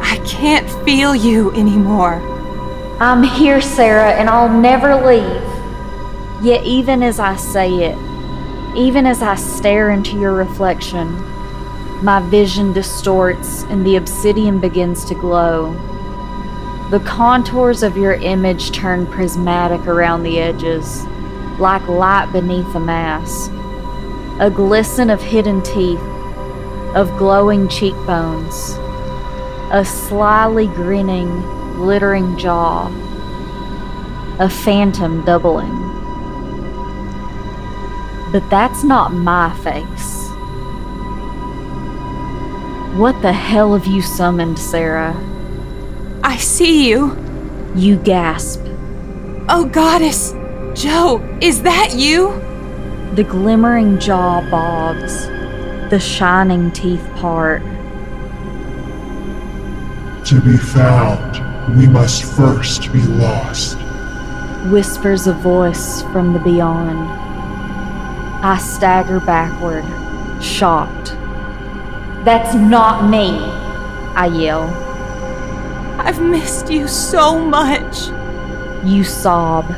I 0.01 0.21
can't 0.25 0.69
feel 0.83 1.15
you 1.15 1.51
anymore. 1.51 2.21
I'm 2.99 3.23
here, 3.23 3.61
Sarah, 3.61 4.11
and 4.11 4.29
I'll 4.29 4.49
never 4.49 4.95
leave. 4.95 5.41
Yet, 6.43 6.63
even 6.65 7.03
as 7.03 7.19
I 7.19 7.35
say 7.35 7.91
it, 7.91 7.97
even 8.75 9.05
as 9.05 9.21
I 9.21 9.35
stare 9.35 9.89
into 9.91 10.17
your 10.17 10.33
reflection, 10.33 11.07
my 12.03 12.19
vision 12.29 12.73
distorts 12.73 13.63
and 13.63 13.85
the 13.85 13.95
obsidian 13.95 14.59
begins 14.59 15.05
to 15.05 15.13
glow. 15.13 15.73
The 16.89 16.99
contours 17.01 17.83
of 17.83 17.95
your 17.95 18.13
image 18.13 18.71
turn 18.71 19.05
prismatic 19.05 19.87
around 19.87 20.23
the 20.23 20.39
edges, 20.39 21.05
like 21.59 21.87
light 21.87 22.31
beneath 22.31 22.73
a 22.75 22.79
mask. 22.79 23.51
A 24.39 24.49
glisten 24.49 25.09
of 25.09 25.21
hidden 25.21 25.61
teeth, 25.61 26.01
of 26.95 27.15
glowing 27.17 27.67
cheekbones, 27.67 28.75
a 29.71 29.85
slyly 29.85 30.67
grinning, 30.67 31.29
glittering 31.75 32.37
jaw, 32.37 32.87
a 34.39 34.49
phantom 34.49 35.23
doubling. 35.23 35.77
But 38.31 38.49
that's 38.49 38.83
not 38.83 39.13
my 39.13 39.53
face. 39.57 40.21
What 42.97 43.21
the 43.21 43.33
hell 43.33 43.73
have 43.73 43.87
you 43.87 44.01
summoned, 44.01 44.59
Sarah? 44.59 45.15
I 46.23 46.37
see 46.37 46.89
you. 46.89 47.17
You 47.75 47.97
gasp. 47.97 48.61
Oh, 49.47 49.69
goddess! 49.71 50.33
Joe, 50.81 51.21
is 51.41 51.61
that 51.61 51.93
you? 51.93 52.41
The 53.13 53.23
glimmering 53.23 53.99
jaw 53.99 54.41
bobs, 54.49 55.27
the 55.91 55.99
shining 55.99 56.71
teeth 56.71 57.07
part. 57.17 57.61
To 60.25 60.41
be 60.43 60.57
found, 60.57 61.77
we 61.77 61.85
must 61.85 62.23
first 62.23 62.91
be 62.91 63.03
lost. 63.03 63.77
Whispers 64.71 65.27
a 65.27 65.33
voice 65.33 66.01
from 66.11 66.33
the 66.33 66.39
beyond. 66.39 66.97
I 68.43 68.57
stagger 68.57 69.19
backward, 69.19 69.85
shocked. 70.43 71.11
That's 72.25 72.55
not 72.55 73.07
me, 73.07 73.37
I 74.15 74.31
yell. 74.33 74.63
I've 75.99 76.19
missed 76.19 76.71
you 76.71 76.87
so 76.87 77.37
much. 77.37 78.07
You 78.83 79.03
sob, 79.03 79.75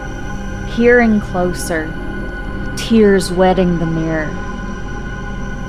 peering 0.76 1.22
closer, 1.22 1.86
tears 2.76 3.32
wetting 3.32 3.78
the 3.78 3.86
mirror. 3.86 4.32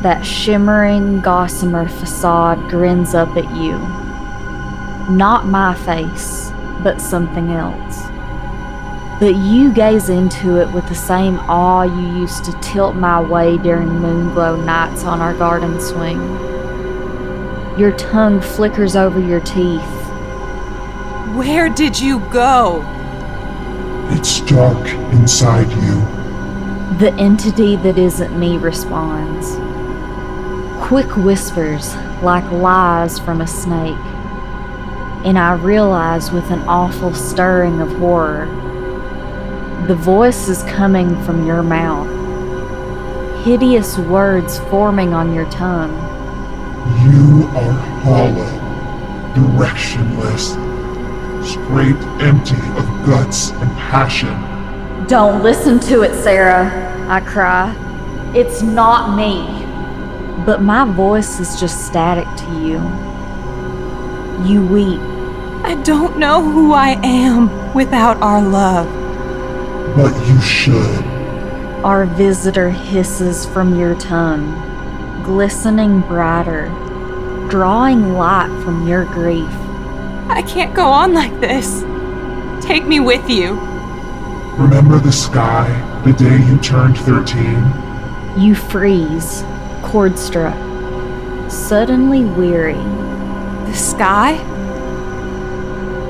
That 0.01 0.25
shimmering 0.25 1.21
gossamer 1.21 1.87
facade 1.89 2.71
grins 2.71 3.15
up 3.15 3.37
at 3.37 3.45
you. 3.55 3.77
Not 5.15 5.47
my 5.47 5.75
face, 5.75 6.51
but 6.83 7.03
something 7.03 7.51
else. 7.51 8.03
But 9.21 9.35
you 9.37 9.75
gaze 9.75 10.09
into 10.09 10.57
it 10.57 10.73
with 10.73 10.89
the 10.89 10.95
same 10.95 11.39
awe 11.41 11.83
you 11.83 12.21
used 12.21 12.47
to 12.47 12.59
tilt 12.61 12.97
my 12.97 13.21
way 13.21 13.59
during 13.59 13.89
moonglow 13.89 14.65
nights 14.65 15.05
on 15.05 15.21
our 15.21 15.35
garden 15.35 15.79
swing. 15.83 16.19
Your 17.79 17.93
tongue 17.99 18.41
flickers 18.41 18.97
over 18.97 19.21
your 19.21 19.41
teeth. 19.41 19.83
Where 21.37 21.69
did 21.69 22.01
you 22.01 22.21
go? 22.31 22.83
It's 24.13 24.41
dark 24.41 24.89
inside 25.13 25.71
you. 25.71 26.01
The 26.99 27.15
entity 27.19 27.77
that 27.77 27.99
isn't 27.99 28.39
me 28.39 28.59
responds. 28.59 29.57
Quick 30.87 31.17
whispers, 31.17 31.95
like 32.23 32.51
lies 32.51 33.19
from 33.19 33.41
a 33.41 33.47
snake. 33.47 33.99
And 35.25 35.39
I 35.39 35.55
realize 35.55 36.31
with 36.31 36.51
an 36.51 36.61
awful 36.69 37.15
stirring 37.15 37.81
of 37.81 37.91
horror 37.97 38.47
the 39.87 39.95
voice 39.95 40.49
is 40.49 40.63
coming 40.63 41.15
from 41.25 41.47
your 41.47 41.63
mouth. 41.63 42.09
Hideous 43.45 43.99
words 43.99 44.59
forming 44.71 45.13
on 45.13 45.35
your 45.35 45.45
tongue. 45.51 45.93
You 47.05 47.47
are 47.49 47.73
hollow, 48.01 48.49
directionless, 49.35 50.57
scraped 51.45 52.03
empty 52.23 52.57
of 52.79 53.07
guts 53.07 53.51
and 53.51 53.71
passion. 53.77 54.35
Don't 55.07 55.43
listen 55.43 55.79
to 55.81 56.03
it, 56.03 56.15
Sarah, 56.23 57.07
I 57.09 57.21
cry. 57.21 57.75
It's 58.35 58.63
not 58.63 59.17
me. 59.17 59.65
But 60.45 60.63
my 60.63 60.85
voice 60.85 61.41
is 61.41 61.61
just 61.61 61.87
static 61.87 62.27
to 62.39 62.51
you. 62.67 62.79
You 64.49 64.67
weep. 64.67 65.01
I 65.65 65.81
don't 65.85 66.19
know 66.19 66.43
who 66.43 66.73
I 66.73 66.99
am 67.05 67.73
without 67.75 68.21
our 68.21 68.43
love. 68.43 68.87
But 69.97 70.15
you 70.27 70.41
should. 70.41 71.05
Our 71.85 72.07
visitor 72.07 72.71
hisses 72.71 73.47
from 73.47 73.79
your 73.79 73.95
tongue, 73.95 75.23
glistening 75.23 76.01
brighter, 76.01 76.69
drawing 77.49 78.15
light 78.15 78.49
from 78.65 78.89
your 78.89 79.05
grief. 79.05 79.53
I 80.29 80.43
can't 80.43 80.75
go 80.75 80.87
on 80.87 81.13
like 81.13 81.39
this. 81.41 81.85
Take 82.65 82.87
me 82.87 82.99
with 82.99 83.29
you. 83.29 83.53
Remember 84.57 84.99
the 84.99 85.13
sky 85.13 85.69
the 86.05 86.13
day 86.13 86.39
you 86.47 86.59
turned 86.59 86.97
13? 86.99 88.41
You 88.41 88.55
freeze, 88.55 89.45
cord 89.83 90.19
struck, 90.19 90.57
suddenly 91.51 92.25
weary. 92.25 92.75
The 93.67 93.75
sky? 93.75 94.37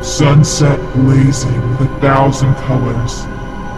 Sunset 0.02 0.78
blazing 0.94 1.70
with 1.70 1.80
a 1.90 2.00
thousand 2.00 2.54
colors, 2.56 3.24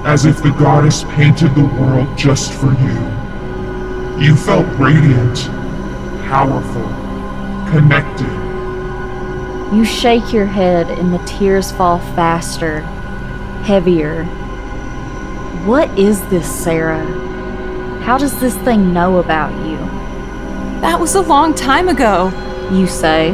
as 0.05 0.27
if 0.27 0.43
the 0.43 0.51
goddess 0.51 1.05
painted 1.05 1.55
the 1.55 1.65
world 1.65 2.17
just 2.19 2.53
for 2.53 2.73
you. 2.73 4.23
You 4.23 4.37
felt 4.37 4.67
radiant, 4.79 5.47
powerful, 6.29 6.89
connected. 7.71 8.36
You 9.73 9.85
shake 9.85 10.33
your 10.33 10.47
head 10.47 10.89
and 10.89 11.13
the 11.13 11.19
tears 11.27 11.73
fall 11.73 11.99
faster, 12.15 12.83
heavier. 13.65 14.25
What 15.65 15.91
is 15.99 16.21
this, 16.29 16.49
Sarah? 16.49 17.05
How 18.03 18.17
does 18.17 18.39
this 18.39 18.57
thing 18.59 18.93
know 18.93 19.19
about 19.19 19.51
you? 19.67 19.77
That 20.81 21.01
was 21.01 21.17
a 21.17 21.21
long 21.21 21.53
time 21.53 21.89
ago. 21.89 22.31
You 22.71 22.87
say. 22.87 23.33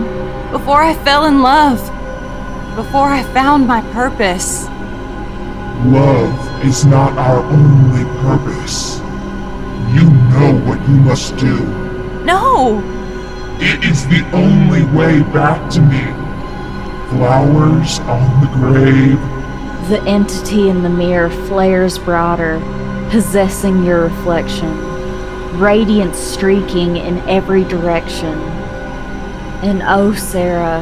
Before 0.50 0.80
I 0.80 0.94
fell 0.94 1.26
in 1.26 1.42
love. 1.42 1.78
Before 2.76 3.08
I 3.08 3.22
found 3.34 3.66
my 3.66 3.82
purpose. 3.92 4.64
Love 5.84 6.64
is 6.64 6.86
not 6.86 7.12
our 7.18 7.40
only 7.44 8.04
purpose. 8.22 9.00
You 9.92 10.08
know 10.08 10.58
what 10.64 10.80
you 10.88 10.94
must 10.94 11.36
do. 11.36 11.58
No! 12.24 12.80
It 13.60 13.84
is 13.84 14.08
the 14.08 14.24
only 14.32 14.84
way 14.96 15.22
back 15.30 15.70
to 15.72 15.82
me. 15.82 16.21
Flowers 17.12 17.98
on 18.00 18.40
the 18.40 18.46
grave. 18.54 19.20
The 19.90 20.02
entity 20.06 20.70
in 20.70 20.82
the 20.82 20.88
mirror 20.88 21.28
flares 21.28 21.98
brighter, 21.98 22.58
possessing 23.10 23.84
your 23.84 24.04
reflection, 24.04 25.58
radiance 25.60 26.16
streaking 26.16 26.96
in 26.96 27.18
every 27.28 27.64
direction. 27.64 28.32
And 29.62 29.82
oh, 29.84 30.14
Sarah, 30.14 30.80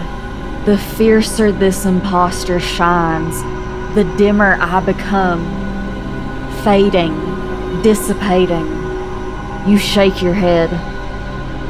the 0.67 0.79
fiercer 0.79 1.51
this 1.51 1.85
impostor 1.85 2.61
shines, 2.61 3.43
the 3.97 4.05
dimmer 4.17 4.57
I 4.61 4.79
become, 4.79 5.45
fading, 6.63 7.83
dissipating. 7.83 8.69
You 9.69 9.79
shake 9.79 10.23
your 10.23 10.35
head. 10.35 10.71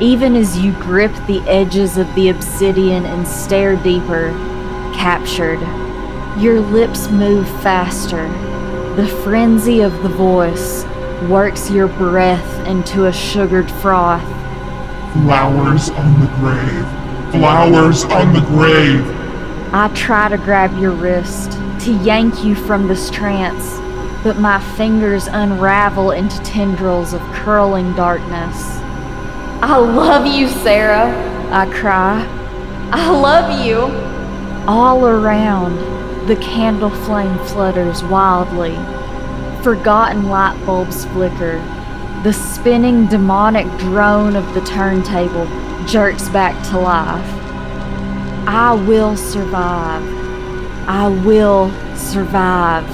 Even 0.03 0.37
as 0.37 0.59
you 0.59 0.73
grip 0.73 1.13
the 1.27 1.41
edges 1.49 1.97
of 1.97 2.15
the 2.15 2.29
obsidian 2.29 3.07
and 3.07 3.27
stare 3.27 3.77
deeper, 3.77 4.31
captured. 5.01 5.59
Your 6.39 6.61
lips 6.61 7.09
move 7.09 7.49
faster. 7.63 8.29
The 8.97 9.09
frenzy 9.25 9.81
of 9.81 10.03
the 10.03 10.11
voice 10.11 10.85
works 11.27 11.71
your 11.71 11.89
breath 11.89 12.67
into 12.67 13.07
a 13.07 13.13
sugared 13.13 13.71
froth. 13.71 14.23
Flowers 15.15 15.89
on 15.89 16.21
the 16.21 16.27
grave. 16.37 17.33
Flowers 17.33 18.05
on 18.05 18.35
the 18.35 18.43
grave. 18.43 19.03
I 19.73 19.91
try 19.95 20.29
to 20.29 20.37
grab 20.37 20.77
your 20.79 20.93
wrist, 20.93 21.53
to 21.87 21.93
yank 22.05 22.45
you 22.45 22.55
from 22.55 22.87
this 22.87 23.09
trance, 23.09 23.79
but 24.23 24.39
my 24.39 24.61
fingers 24.77 25.29
unravel 25.29 26.11
into 26.11 26.39
tendrils 26.43 27.15
of 27.15 27.23
curling 27.33 27.95
darkness. 27.95 28.55
I 29.63 29.79
love 29.79 30.27
you, 30.27 30.47
Sarah, 30.47 31.09
I 31.51 31.65
cry. 31.73 32.27
I 32.93 33.11
love 33.11 33.65
you. 33.65 34.10
All 34.67 35.07
around, 35.07 35.77
the 36.29 36.37
candle 36.37 36.91
flame 36.91 37.39
flutters 37.47 38.03
wildly. 38.05 38.77
Forgotten 39.63 40.29
light 40.29 40.57
bulbs 40.65 41.05
flicker. 41.07 41.59
The 42.23 42.33
spinning 42.33 43.07
demonic 43.07 43.67
drone 43.79 44.37
of 44.37 44.53
the 44.55 44.61
turntable 44.61 45.47
jerks 45.87 46.29
back 46.29 46.55
to 46.69 46.79
life. 46.79 47.27
I 48.47 48.73
will 48.75 49.17
survive. 49.17 50.03
I 50.89 51.09
will 51.09 51.71
survive. 51.97 52.87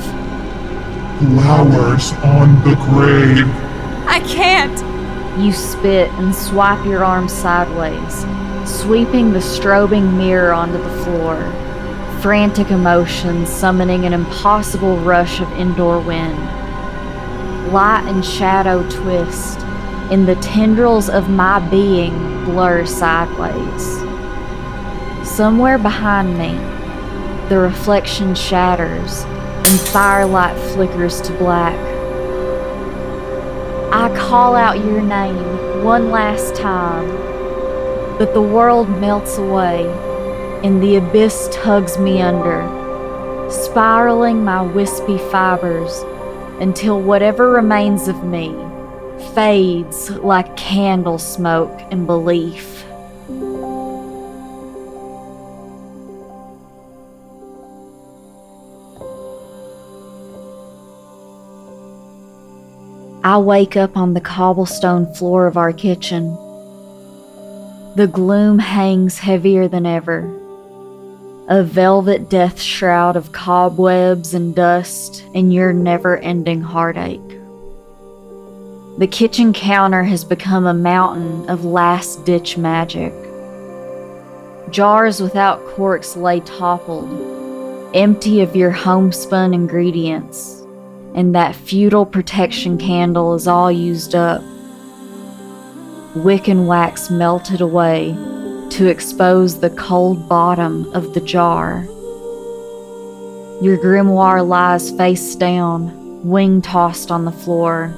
Flowers 1.19 2.13
on 2.25 2.63
the 2.63 2.77
grave. 2.91 3.49
I 4.07 4.21
can't. 4.21 5.41
You 5.41 5.53
spit 5.53 6.11
and 6.13 6.35
swipe 6.35 6.85
your 6.87 7.05
arm 7.05 7.29
sideways, 7.29 8.25
sweeping 8.87 9.33
the 9.33 9.41
strobing 9.41 10.17
mirror 10.17 10.53
onto 10.53 10.81
the 10.81 11.03
floor. 11.03 11.37
Frantic 12.23 12.71
emotions 12.71 13.49
summoning 13.49 14.05
an 14.05 14.13
impossible 14.13 14.97
rush 14.99 15.41
of 15.41 15.51
indoor 15.55 15.99
wind. 15.99 16.39
Light 17.73 18.05
and 18.07 18.25
shadow 18.25 18.89
twist, 18.89 19.59
and 20.13 20.29
the 20.29 20.37
tendrils 20.37 21.09
of 21.09 21.29
my 21.29 21.59
being 21.69 22.15
blur 22.45 22.87
sideways. 22.87 23.85
Somewhere 25.29 25.79
behind 25.79 26.39
me, 26.39 26.53
the 27.49 27.59
reflection 27.59 28.37
shatters 28.37 29.25
and 29.25 29.81
firelight 29.91 30.57
flickers 30.75 31.21
to 31.23 31.33
black. 31.39 31.75
I 33.93 34.15
call 34.17 34.55
out 34.55 34.79
your 34.79 35.03
name 35.03 35.83
one 35.83 36.13
last 36.13 36.55
time, 36.55 37.26
but 38.19 38.33
the 38.33 38.41
world 38.41 38.89
melts 38.99 39.37
away 39.37 39.87
and 40.65 40.83
the 40.83 40.97
abyss 40.97 41.49
tugs 41.53 41.99
me 41.99 42.21
under, 42.23 42.63
spiraling 43.51 44.43
my 44.43 44.63
wispy 44.63 45.19
fibers 45.31 46.03
until 46.61 47.01
whatever 47.01 47.51
remains 47.51 48.09
of 48.09 48.25
me 48.25 48.55
fades 49.35 50.11
like 50.11 50.57
candle 50.57 51.19
smoke 51.19 51.79
in 51.91 52.07
belief. 52.07 52.85
I 63.23 63.39
wake 63.39 63.77
up 63.77 63.97
on 63.97 64.15
the 64.15 64.21
cobblestone 64.21 65.13
floor 65.13 65.47
of 65.47 65.57
our 65.57 65.73
kitchen. 65.73 66.39
The 67.97 68.07
gloom 68.07 68.59
hangs 68.59 69.19
heavier 69.19 69.69
than 69.69 69.87
ever. 69.87 70.31
A 71.49 71.63
velvet 71.63 72.29
death 72.29 72.61
shroud 72.61 73.17
of 73.17 73.33
cobwebs 73.33 74.35
and 74.35 74.55
dust 74.55 75.25
and 75.35 75.51
your 75.51 75.73
never 75.73 76.19
ending 76.19 76.61
heartache. 76.61 77.21
The 78.99 79.09
kitchen 79.11 79.53
counter 79.55 80.05
has 80.05 80.25
become 80.25 80.67
a 80.67 80.75
mountain 80.75 81.49
of 81.49 81.65
last 81.65 82.25
ditch 82.27 82.59
magic. 82.59 83.15
Jars 84.71 85.23
without 85.23 85.65
corks 85.69 86.17
lay 86.17 86.41
toppled, 86.41 87.09
empty 87.95 88.43
of 88.43 88.55
your 88.55 88.73
homespun 88.73 89.55
ingredients 89.55 90.67
and 91.15 91.35
that 91.35 91.57
futile 91.57 92.05
protection 92.05 92.77
candle 92.77 93.35
is 93.35 93.49
all 93.49 93.73
used 93.73 94.15
up. 94.15 94.43
Wick 96.17 96.49
and 96.49 96.67
wax 96.67 97.11
melted 97.11 97.61
away 97.61 98.15
to 98.71 98.87
expose 98.87 99.61
the 99.61 99.69
cold 99.69 100.27
bottom 100.27 100.91
of 100.95 101.13
the 101.13 101.21
jar. 101.21 101.83
Your 103.61 103.77
grimoire 103.77 104.47
lies 104.47 104.91
face 104.93 105.35
down, 105.35 106.27
wing 106.27 106.63
tossed 106.63 107.11
on 107.11 107.27
the 107.27 107.31
floor. 107.31 107.95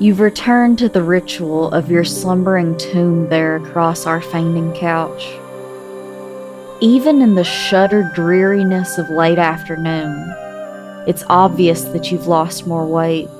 You've 0.00 0.20
returned 0.20 0.78
to 0.80 0.90
the 0.90 1.02
ritual 1.02 1.70
of 1.70 1.90
your 1.90 2.04
slumbering 2.04 2.76
tomb 2.76 3.26
there 3.30 3.56
across 3.56 4.04
our 4.04 4.20
fainting 4.20 4.74
couch. 4.74 5.24
Even 6.82 7.22
in 7.22 7.36
the 7.36 7.42
shuttered 7.42 8.12
dreariness 8.12 8.98
of 8.98 9.08
late 9.08 9.38
afternoon, 9.38 10.30
it's 11.08 11.24
obvious 11.30 11.84
that 11.84 12.12
you've 12.12 12.26
lost 12.26 12.66
more 12.66 12.86
weight. 12.86 13.30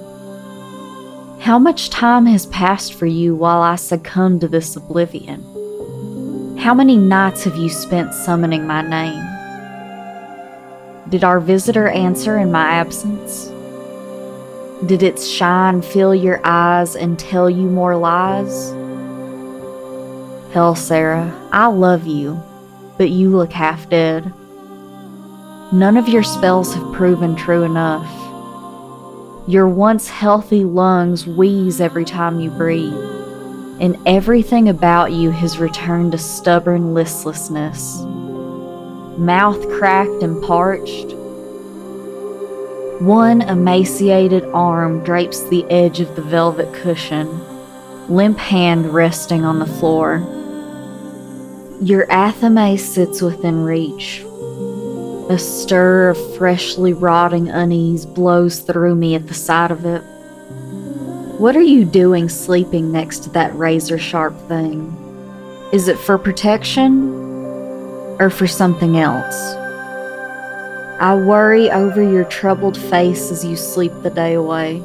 How 1.43 1.59
much 1.59 1.90
time 1.90 2.26
has 2.26 2.47
passed 2.47 2.95
for 2.95 3.07
you 3.07 3.34
while 3.34 3.62
I 3.62 3.74
succumb 3.74 4.38
to 4.38 4.47
this 4.47 4.76
oblivion? 4.76 5.43
How 6.57 6.72
many 6.72 6.97
nights 6.97 7.43
have 7.43 7.57
you 7.57 7.68
spent 7.68 8.14
summoning 8.14 8.64
my 8.64 8.82
name? 8.82 9.24
Did 11.09 11.24
our 11.24 11.40
visitor 11.40 11.88
answer 11.88 12.38
in 12.38 12.53
my 12.53 12.62
absence? 12.62 13.47
Did 14.86 15.03
its 15.03 15.26
shine 15.26 15.82
fill 15.82 16.14
your 16.14 16.40
eyes 16.45 16.95
and 16.95 17.18
tell 17.18 17.51
you 17.51 17.68
more 17.68 17.97
lies? 17.97 18.70
Hell, 20.53 20.76
Sarah, 20.76 21.36
I 21.51 21.66
love 21.66 22.07
you, 22.07 22.40
but 22.99 23.11
you 23.11 23.30
look 23.30 23.53
half 23.53 23.90
dead. 23.90 24.32
None 25.72 25.97
of 25.97 26.09
your 26.09 26.22
spells 26.22 26.72
have 26.72 26.93
proven 26.93 27.34
true 27.34 27.64
enough. 27.64 28.22
Your 29.49 29.68
once 29.68 30.09
healthy 30.09 30.62
lungs 30.62 31.26
wheeze 31.26 31.80
every 31.80 32.05
time 32.05 32.38
you 32.38 32.49
breathe, 32.49 32.95
and 33.80 33.97
everything 34.07 34.68
about 34.68 35.11
you 35.11 35.32
has 35.32 35.59
returned 35.59 36.12
to 36.12 36.18
stubborn 36.18 36.95
listlessness. 36.95 38.03
Mouth 39.18 39.68
cracked 39.68 40.22
and 40.22 40.40
parched. 40.45 41.14
One 43.03 43.43
emaciated 43.43 44.45
arm 44.55 45.03
drapes 45.03 45.43
the 45.49 45.64
edge 45.64 45.99
of 45.99 46.14
the 46.14 46.22
velvet 46.22 46.72
cushion, 46.72 47.28
limp 48.09 48.38
hand 48.38 48.95
resting 48.95 49.45
on 49.45 49.59
the 49.59 49.66
floor. 49.66 50.18
Your 51.80 52.07
athame 52.07 52.78
sits 52.78 53.20
within 53.20 53.64
reach, 53.64 54.24
a 55.33 55.39
stir 55.39 56.11
of 56.11 56.37
freshly 56.37 56.93
rotting 56.93 57.49
unease 57.49 58.05
blows 58.05 58.61
through 58.61 58.95
me 58.95 59.14
at 59.14 59.28
the 59.28 59.35
sight 59.35 59.70
of 59.70 59.87
it. 59.87 60.03
What 61.41 61.57
are 61.57 61.62
you 61.62 61.87
doing 61.87 62.28
sleeping 62.28 62.93
next 62.93 63.20
to 63.20 63.30
that 63.30 63.57
razor 63.57 63.99
sharp 63.99 64.39
thing? 64.47 64.95
Is 65.72 65.89
it 65.89 65.99
for 65.99 66.18
protection 66.18 67.14
or 68.20 68.28
for 68.28 68.47
something 68.47 68.99
else? 68.99 69.55
I 71.01 71.14
worry 71.14 71.70
over 71.70 72.03
your 72.03 72.24
troubled 72.24 72.76
face 72.76 73.30
as 73.30 73.43
you 73.43 73.57
sleep 73.57 73.93
the 74.03 74.11
day 74.11 74.35
away. 74.35 74.83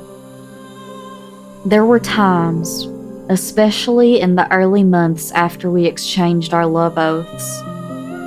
There 1.66 1.86
were 1.86 2.00
times, 2.00 2.86
especially 3.30 4.22
in 4.22 4.36
the 4.36 4.50
early 4.50 4.86
months 4.86 5.30
after 5.34 5.70
we 5.70 5.86
exchanged 5.86 6.54
our 6.54 6.66
love 6.66 6.98
oaths, 6.98 7.62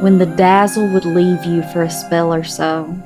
when 0.00 0.16
the 0.16 0.26
dazzle 0.26 0.88
would 0.88 1.04
leave 1.04 1.44
you 1.44 1.62
for 1.72 1.82
a 1.82 1.90
spell 1.90 2.32
or 2.32 2.42
so. 2.42 2.96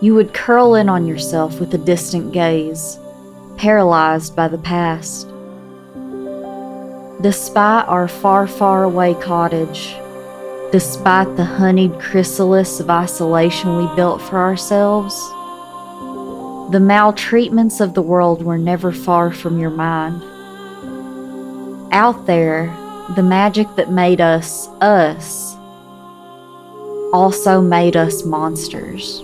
You 0.00 0.14
would 0.14 0.32
curl 0.32 0.76
in 0.76 0.88
on 0.88 1.06
yourself 1.06 1.58
with 1.58 1.74
a 1.74 1.78
distant 1.78 2.32
gaze, 2.32 2.98
paralyzed 3.56 4.36
by 4.36 4.46
the 4.46 4.58
past. 4.58 5.26
Despite 7.20 7.88
our 7.88 8.06
far, 8.06 8.46
far 8.46 8.84
away 8.84 9.14
cottage, 9.14 9.96
despite 10.70 11.36
the 11.36 11.44
honeyed 11.44 11.98
chrysalis 11.98 12.78
of 12.78 12.90
isolation 12.90 13.76
we 13.76 13.96
built 13.96 14.22
for 14.22 14.38
ourselves, 14.38 15.18
the 16.70 16.80
maltreatments 16.80 17.80
of 17.80 17.94
the 17.94 18.02
world 18.02 18.44
were 18.44 18.58
never 18.58 18.92
far 18.92 19.32
from 19.32 19.58
your 19.58 19.70
mind. 19.70 20.22
Out 21.92 22.26
there, 22.26 22.66
the 23.14 23.22
magic 23.22 23.66
that 23.76 23.90
made 23.90 24.20
us 24.20 24.68
us 24.80 25.55
also 27.16 27.62
made 27.62 27.96
us 27.96 28.26
monsters. 28.26 29.20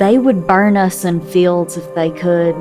They 0.00 0.18
would 0.18 0.48
burn 0.48 0.76
us 0.76 1.04
in 1.04 1.20
fields 1.20 1.76
if 1.76 1.94
they 1.94 2.10
could. 2.10 2.56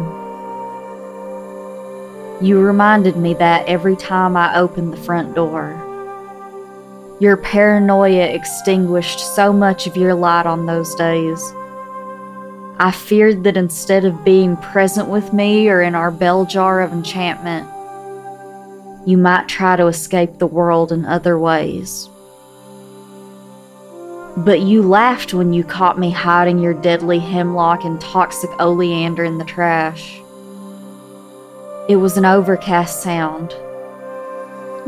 You 2.39 2.59
reminded 2.59 3.17
me 3.17 3.33
that 3.33 3.67
every 3.67 3.95
time 3.95 4.37
I 4.37 4.59
opened 4.59 4.93
the 4.93 4.97
front 4.97 5.33
door. 5.33 5.73
Your 7.19 7.35
paranoia 7.35 8.27
extinguished 8.27 9.19
so 9.19 9.51
much 9.51 9.87
of 9.87 9.97
your 9.97 10.13
light 10.13 10.45
on 10.45 10.67
those 10.67 10.93
days. 10.93 11.41
I 12.77 12.91
feared 12.95 13.43
that 13.45 13.57
instead 13.57 14.05
of 14.05 14.23
being 14.23 14.55
present 14.57 15.07
with 15.07 15.33
me 15.33 15.67
or 15.67 15.81
in 15.81 15.95
our 15.95 16.11
bell 16.11 16.45
jar 16.45 16.81
of 16.81 16.93
enchantment, 16.93 17.67
you 19.07 19.17
might 19.17 19.47
try 19.47 19.77
to 19.77 19.87
escape 19.87 20.37
the 20.37 20.45
world 20.45 20.91
in 20.91 21.05
other 21.05 21.39
ways. 21.39 22.07
But 24.35 24.61
you 24.61 24.81
laughed 24.81 25.33
when 25.33 25.53
you 25.53 25.63
caught 25.63 25.99
me 25.99 26.09
hiding 26.09 26.57
your 26.57 26.73
deadly 26.73 27.19
hemlock 27.19 27.83
and 27.83 28.01
toxic 28.01 28.49
oleander 28.59 29.23
in 29.23 29.37
the 29.37 29.45
trash. 29.45 30.19
It 31.87 31.97
was 31.97 32.17
an 32.17 32.25
overcast 32.25 33.03
sound. 33.03 33.53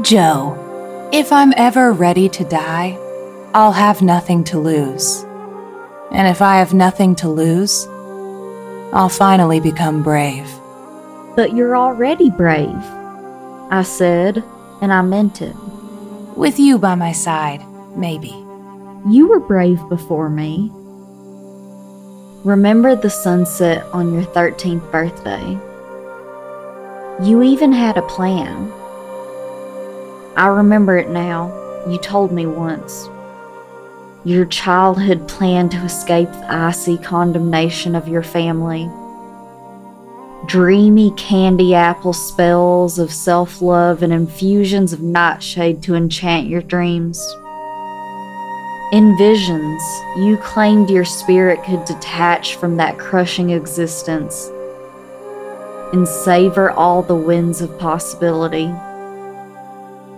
Joe, 0.01 1.09
if 1.13 1.31
I'm 1.31 1.53
ever 1.57 1.91
ready 1.93 2.27
to 2.29 2.43
die, 2.43 2.97
I'll 3.53 3.71
have 3.71 4.01
nothing 4.01 4.43
to 4.45 4.59
lose. 4.59 5.23
And 6.11 6.27
if 6.27 6.41
I 6.41 6.57
have 6.57 6.73
nothing 6.73 7.15
to 7.17 7.29
lose, 7.29 7.85
I'll 8.93 9.09
finally 9.09 9.59
become 9.59 10.03
brave. 10.03 10.49
But 11.35 11.53
you're 11.55 11.77
already 11.77 12.29
brave, 12.29 12.83
I 13.69 13.83
said, 13.85 14.43
and 14.81 14.91
I 14.91 15.01
meant 15.01 15.41
it. 15.41 15.55
With 16.35 16.59
you 16.59 16.77
by 16.77 16.95
my 16.95 17.11
side, 17.11 17.63
maybe. 17.95 18.44
You 19.07 19.27
were 19.27 19.39
brave 19.39 19.87
before 19.87 20.29
me. 20.29 20.71
Remember 22.43 22.95
the 22.95 23.11
sunset 23.11 23.85
on 23.93 24.11
your 24.11 24.23
13th 24.23 24.91
birthday. 24.91 25.59
You 27.23 27.43
even 27.43 27.71
had 27.71 27.97
a 27.97 28.01
plan. 28.01 28.71
I 30.35 30.47
remember 30.47 30.97
it 30.97 31.11
now. 31.11 31.53
You 31.87 31.99
told 31.99 32.31
me 32.31 32.47
once. 32.47 33.07
Your 34.23 34.45
childhood 34.47 35.27
plan 35.27 35.69
to 35.69 35.77
escape 35.85 36.31
the 36.31 36.51
icy 36.51 36.97
condemnation 36.97 37.93
of 37.93 38.07
your 38.07 38.23
family. 38.23 38.89
Dreamy 40.47 41.11
candy 41.11 41.75
apple 41.75 42.13
spells 42.13 42.97
of 42.97 43.13
self 43.13 43.61
love 43.61 44.01
and 44.01 44.11
infusions 44.11 44.93
of 44.93 45.01
nightshade 45.01 45.83
to 45.83 45.93
enchant 45.93 46.47
your 46.47 46.63
dreams. 46.63 47.23
In 48.95 49.17
visions, 49.17 49.83
you 50.15 50.37
claimed 50.37 50.89
your 50.89 51.03
spirit 51.03 51.61
could 51.65 51.83
detach 51.83 52.55
from 52.55 52.77
that 52.77 52.97
crushing 52.97 53.49
existence 53.49 54.49
and 55.91 56.07
savor 56.07 56.71
all 56.71 57.01
the 57.01 57.13
winds 57.13 57.59
of 57.59 57.77
possibility. 57.77 58.73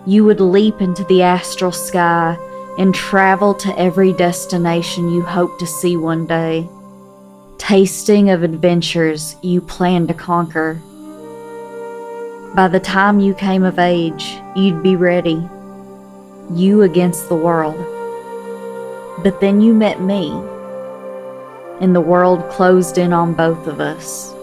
You 0.06 0.26
would 0.26 0.40
leap 0.40 0.80
into 0.80 1.04
the 1.06 1.24
astral 1.24 1.72
sky 1.72 2.38
and 2.78 2.94
travel 2.94 3.56
to 3.56 3.80
every 3.80 4.14
destination 4.14 5.10
you 5.10 5.24
hope 5.24 5.58
to 5.58 5.66
see 5.66 5.98
one 5.98 6.28
day, 6.28 6.70
tasting 7.58 8.30
of 8.30 8.44
adventures 8.44 9.38
you 9.42 9.60
plan 9.60 10.06
to 10.06 10.14
conquer. 10.14 10.76
By 12.54 12.68
the 12.68 12.80
time 12.80 13.20
you 13.20 13.34
came 13.34 13.64
of 13.64 13.80
age, 13.80 14.38
you'd 14.56 14.84
be 14.84 14.96
ready, 14.96 15.50
you 16.54 16.84
against 16.84 17.28
the 17.28 17.36
world. 17.36 17.97
But 19.24 19.42
then 19.42 19.62
you 19.62 19.74
met 19.74 20.00
me, 20.00 20.30
and 21.82 21.96
the 21.96 22.02
world 22.02 22.48
closed 22.50 22.98
in 22.98 23.14
on 23.14 23.34
both 23.34 23.66
of 23.68 23.80
us. 23.80 24.34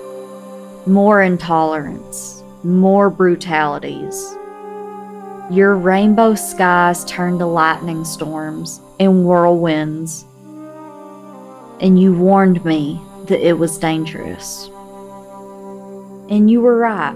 More 0.86 1.22
intolerance, 1.22 2.42
more 2.64 3.08
brutalities. 3.08 4.36
Your 5.50 5.76
rainbow 5.76 6.34
skies 6.34 7.04
turned 7.04 7.38
to 7.38 7.46
lightning 7.46 8.04
storms 8.04 8.80
and 8.98 9.24
whirlwinds, 9.24 10.24
and 11.80 12.00
you 12.00 12.14
warned 12.14 12.64
me 12.64 13.00
that 13.26 13.46
it 13.46 13.58
was 13.58 13.78
dangerous. 13.78 14.68
And 16.30 16.50
you 16.50 16.60
were 16.60 16.78
right. 16.78 17.14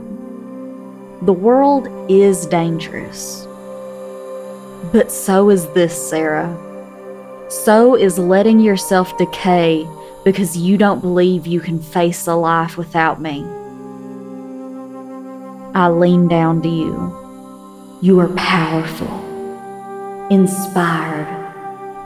The 1.23 1.33
world 1.33 1.89
is 2.11 2.47
dangerous. 2.47 3.47
But 4.93 5.11
so 5.11 5.51
is 5.51 5.67
this, 5.71 6.09
Sarah. 6.09 6.68
So 7.49 7.95
is 7.95 8.19
letting 8.19 8.61
yourself 8.61 9.17
decay 9.17 9.89
because 10.23 10.59
you 10.59 10.77
don't 10.77 11.01
believe 11.01 11.47
you 11.47 11.61
can 11.61 11.81
face 11.81 12.27
a 12.27 12.35
life 12.35 12.77
without 12.77 13.23
me. 13.23 13.43
I 15.75 15.89
lean 15.89 16.29
down 16.29 16.61
to 16.63 16.69
you. 16.69 17.99
You 18.03 18.21
are 18.21 18.29
powerful, 18.35 19.09
inspired, 20.31 21.27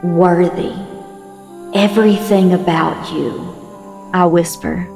worthy. 0.05 0.73
Everything 1.75 2.53
about 2.53 3.13
you, 3.13 4.11
I 4.13 4.27
whisper. 4.27 4.87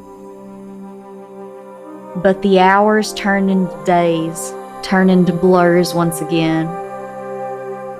But 2.22 2.40
the 2.42 2.61
hours 2.61 3.12
turn 3.14 3.51
into 3.51 3.84
days, 3.84 4.55
turn 4.82 5.11
into 5.11 5.32
blurs 5.32 5.92
once 5.92 6.20
again. 6.20 6.66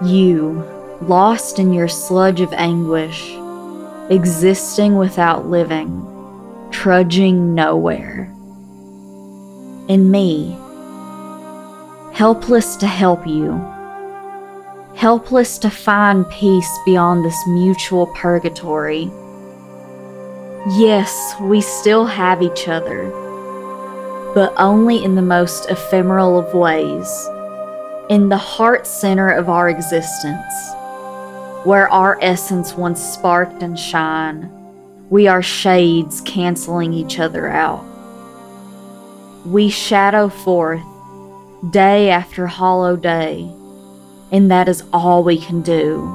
You, 0.05 0.63
lost 1.03 1.59
in 1.59 1.73
your 1.73 1.89
sludge 1.89 2.41
of 2.41 2.53
anguish, 2.53 3.35
existing 4.11 4.97
without 4.97 5.47
living, 5.47 6.03
trudging 6.71 7.55
nowhere. 7.55 8.33
And 9.89 10.11
me, 10.11 10.57
helpless 12.13 12.77
to 12.77 12.87
help 12.87 13.27
you, 13.27 13.53
helpless 14.95 15.59
to 15.59 15.71
find 15.71 16.29
peace 16.31 16.79
beyond 16.85 17.25
this 17.25 17.47
mutual 17.47 18.07
purgatory. 18.09 19.11
Yes, 20.71 21.35
we 21.41 21.61
still 21.61 22.07
have 22.07 22.43
each 22.43 22.67
other, 22.67 23.11
but 24.35 24.53
only 24.57 25.05
in 25.05 25.15
the 25.15 25.23
most 25.23 25.71
ephemeral 25.71 26.39
of 26.39 26.55
ways, 26.55 27.29
in 28.09 28.29
the 28.29 28.37
heart 28.37 28.87
center 28.87 29.31
of 29.31 29.49
our 29.49 29.69
existence, 29.69 30.73
where 31.67 31.89
our 31.89 32.17
essence 32.23 32.75
once 32.75 33.03
sparked 33.03 33.61
and 33.61 33.77
shine. 33.77 34.49
We 35.11 35.27
are 35.27 35.43
shades 35.43 36.21
canceling 36.21 36.93
each 36.93 37.19
other 37.19 37.49
out. 37.49 37.85
We 39.45 39.69
shadow 39.69 40.29
forth 40.29 40.85
day 41.69 42.11
after 42.11 42.47
hollow 42.47 42.95
day, 42.95 43.51
and 44.31 44.49
that 44.49 44.69
is 44.69 44.85
all 44.93 45.25
we 45.25 45.39
can 45.39 45.61
do. 45.63 46.07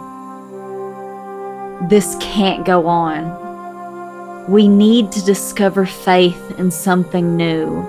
This 1.89 2.15
can't 2.21 2.65
go 2.65 2.87
on. 2.87 4.49
We 4.49 4.69
need 4.69 5.11
to 5.11 5.25
discover 5.25 5.85
faith 5.85 6.59
in 6.59 6.71
something 6.71 7.35
new. 7.35 7.85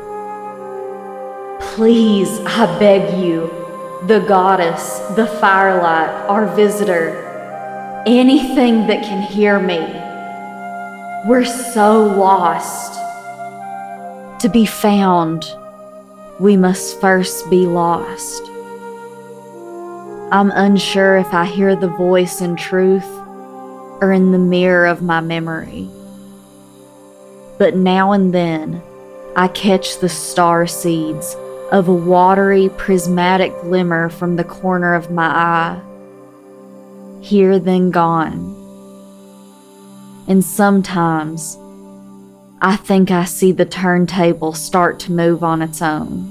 Please, 1.60 2.40
I 2.40 2.76
beg 2.80 3.22
you, 3.22 3.46
the 4.08 4.18
goddess, 4.18 4.98
the 5.14 5.28
firelight, 5.28 6.10
our 6.28 6.52
visitor, 6.56 7.21
anything 8.06 8.86
that 8.88 9.02
can 9.02 9.22
hear 9.22 9.58
me. 9.58 9.78
We're 11.28 11.44
so 11.44 12.04
lost. 12.04 12.98
To 14.40 14.48
be 14.48 14.66
found 14.66 15.44
we 16.40 16.56
must 16.56 17.00
first 17.00 17.48
be 17.50 17.66
lost. 17.66 18.42
I'm 20.32 20.50
unsure 20.50 21.18
if 21.18 21.32
I 21.32 21.44
hear 21.44 21.76
the 21.76 21.88
voice 21.88 22.40
in 22.40 22.56
truth 22.56 23.06
or 24.00 24.12
in 24.12 24.32
the 24.32 24.38
mirror 24.38 24.86
of 24.86 25.02
my 25.02 25.20
memory. 25.20 25.88
But 27.58 27.76
now 27.76 28.10
and 28.10 28.34
then, 28.34 28.82
I 29.36 29.46
catch 29.46 29.98
the 29.98 30.08
star 30.08 30.66
seeds 30.66 31.36
of 31.70 31.86
a 31.86 31.94
watery, 31.94 32.70
prismatic 32.70 33.52
glimmer 33.60 34.08
from 34.08 34.34
the 34.34 34.44
corner 34.44 34.94
of 34.94 35.12
my 35.12 35.26
eye. 35.26 35.80
Here, 37.22 37.60
then 37.60 37.92
gone. 37.92 38.58
And 40.26 40.44
sometimes, 40.44 41.56
I 42.60 42.74
think 42.74 43.12
I 43.12 43.26
see 43.26 43.52
the 43.52 43.64
turntable 43.64 44.52
start 44.52 44.98
to 45.00 45.12
move 45.12 45.44
on 45.44 45.62
its 45.62 45.80
own. 45.80 46.28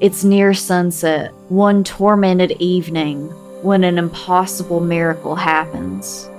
It's 0.00 0.24
near 0.24 0.54
sunset, 0.54 1.34
one 1.50 1.84
tormented 1.84 2.52
evening, 2.52 3.28
when 3.62 3.84
an 3.84 3.98
impossible 3.98 4.80
miracle 4.80 5.36
happens. 5.36 6.30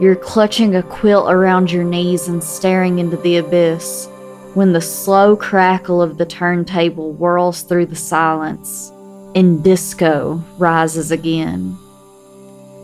You're 0.00 0.16
clutching 0.16 0.76
a 0.76 0.82
quilt 0.82 1.30
around 1.30 1.70
your 1.70 1.84
knees 1.84 2.26
and 2.26 2.42
staring 2.42 3.00
into 3.00 3.18
the 3.18 3.36
abyss 3.36 4.08
when 4.54 4.72
the 4.72 4.80
slow 4.80 5.36
crackle 5.36 6.00
of 6.00 6.16
the 6.16 6.24
turntable 6.24 7.12
whirls 7.12 7.60
through 7.60 7.86
the 7.86 7.96
silence 7.96 8.92
and 9.34 9.62
disco 9.62 10.42
rises 10.58 11.10
again. 11.10 11.76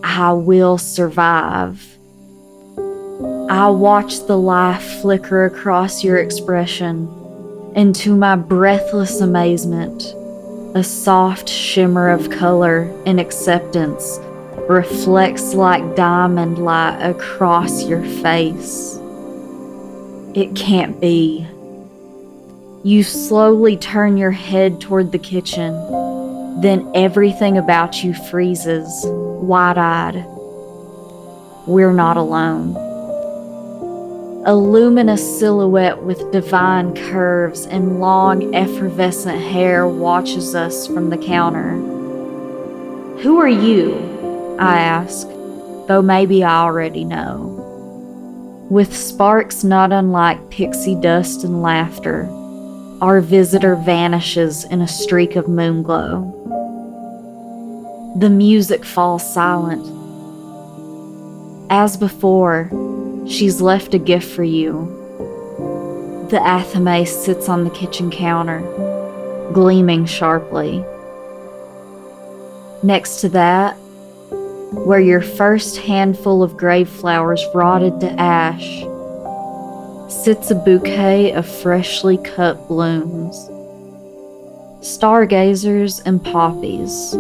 I 0.04 0.32
will 0.32 0.78
survive. 0.78 1.96
I 3.48 3.68
watch 3.68 4.26
the 4.26 4.36
life 4.36 5.00
flicker 5.00 5.44
across 5.44 6.02
your 6.02 6.18
expression, 6.18 7.08
and 7.74 7.94
to 7.96 8.16
my 8.16 8.36
breathless 8.36 9.20
amazement, 9.20 10.02
a 10.74 10.82
soft 10.82 11.48
shimmer 11.48 12.10
of 12.10 12.30
color 12.30 12.92
and 13.06 13.18
acceptance 13.18 14.18
reflects 14.68 15.54
like 15.54 15.96
diamond 15.96 16.58
light 16.58 17.00
across 17.00 17.84
your 17.84 18.02
face. 18.02 18.98
It 20.34 20.54
can't 20.54 21.00
be. 21.00 21.46
You 22.82 23.02
slowly 23.02 23.76
turn 23.76 24.16
your 24.16 24.32
head 24.32 24.80
toward 24.80 25.12
the 25.12 25.18
kitchen, 25.18 25.72
then 26.56 26.90
everything 26.94 27.58
about 27.58 28.02
you 28.02 28.14
freezes, 28.14 29.04
wide 29.06 29.76
eyed. 29.76 30.24
We're 31.66 31.92
not 31.92 32.16
alone. 32.16 32.74
A 34.46 34.54
luminous 34.54 35.38
silhouette 35.38 36.02
with 36.02 36.32
divine 36.32 36.94
curves 36.94 37.66
and 37.66 38.00
long, 38.00 38.54
effervescent 38.54 39.40
hair 39.40 39.86
watches 39.88 40.54
us 40.54 40.86
from 40.86 41.10
the 41.10 41.18
counter. 41.18 41.72
Who 43.22 43.38
are 43.38 43.48
you? 43.48 44.56
I 44.58 44.78
ask, 44.78 45.26
though 45.88 46.02
maybe 46.02 46.44
I 46.44 46.62
already 46.62 47.04
know. 47.04 47.54
With 48.70 48.96
sparks 48.96 49.64
not 49.64 49.92
unlike 49.92 50.50
pixie 50.50 50.94
dust 51.00 51.44
and 51.44 51.60
laughter, 51.60 52.28
our 53.02 53.20
visitor 53.20 53.76
vanishes 53.76 54.64
in 54.64 54.80
a 54.80 54.88
streak 54.88 55.36
of 55.36 55.48
moon 55.48 55.82
glow. 55.82 56.32
The 58.18 58.30
music 58.30 58.84
falls 58.86 59.34
silent. 59.34 59.84
As 61.70 61.98
before, 61.98 62.70
she's 63.28 63.60
left 63.60 63.92
a 63.92 63.98
gift 63.98 64.34
for 64.34 64.44
you. 64.44 64.86
The 66.30 66.38
athame 66.38 67.06
sits 67.06 67.50
on 67.50 67.64
the 67.64 67.70
kitchen 67.70 68.10
counter, 68.10 68.60
gleaming 69.52 70.06
sharply. 70.06 70.82
Next 72.82 73.20
to 73.20 73.28
that, 73.30 73.74
where 74.72 75.00
your 75.00 75.20
first 75.20 75.76
handful 75.76 76.42
of 76.42 76.56
grave 76.56 76.88
flowers 76.88 77.44
rotted 77.54 78.00
to 78.00 78.10
ash, 78.12 78.84
sits 80.08 80.50
a 80.50 80.54
bouquet 80.54 81.32
of 81.32 81.46
freshly 81.46 82.18
cut 82.18 82.68
blooms. 82.68 83.50
Stargazers 84.80 86.00
and 86.00 86.22
poppies. 86.24 87.14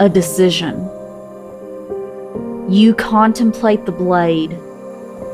A 0.00 0.08
decision. 0.12 0.76
You 2.68 2.94
contemplate 2.94 3.86
the 3.86 3.92
blade 3.92 4.52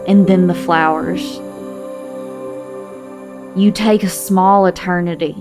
and 0.06 0.26
then 0.26 0.46
the 0.46 0.54
flowers. 0.54 1.40
You 3.56 3.72
take 3.72 4.04
a 4.04 4.08
small 4.08 4.66
eternity, 4.66 5.36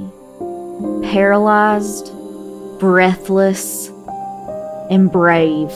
paralyzed, 1.04 2.12
breathless, 2.80 3.90
and 4.90 5.12
brave. 5.12 5.72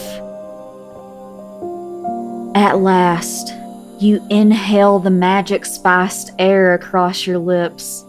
At 2.56 2.80
last, 2.80 3.54
you 4.00 4.26
inhale 4.30 5.00
the 5.00 5.10
magic 5.10 5.66
spiced 5.66 6.32
air 6.38 6.74
across 6.74 7.26
your 7.26 7.40
lips 7.40 8.06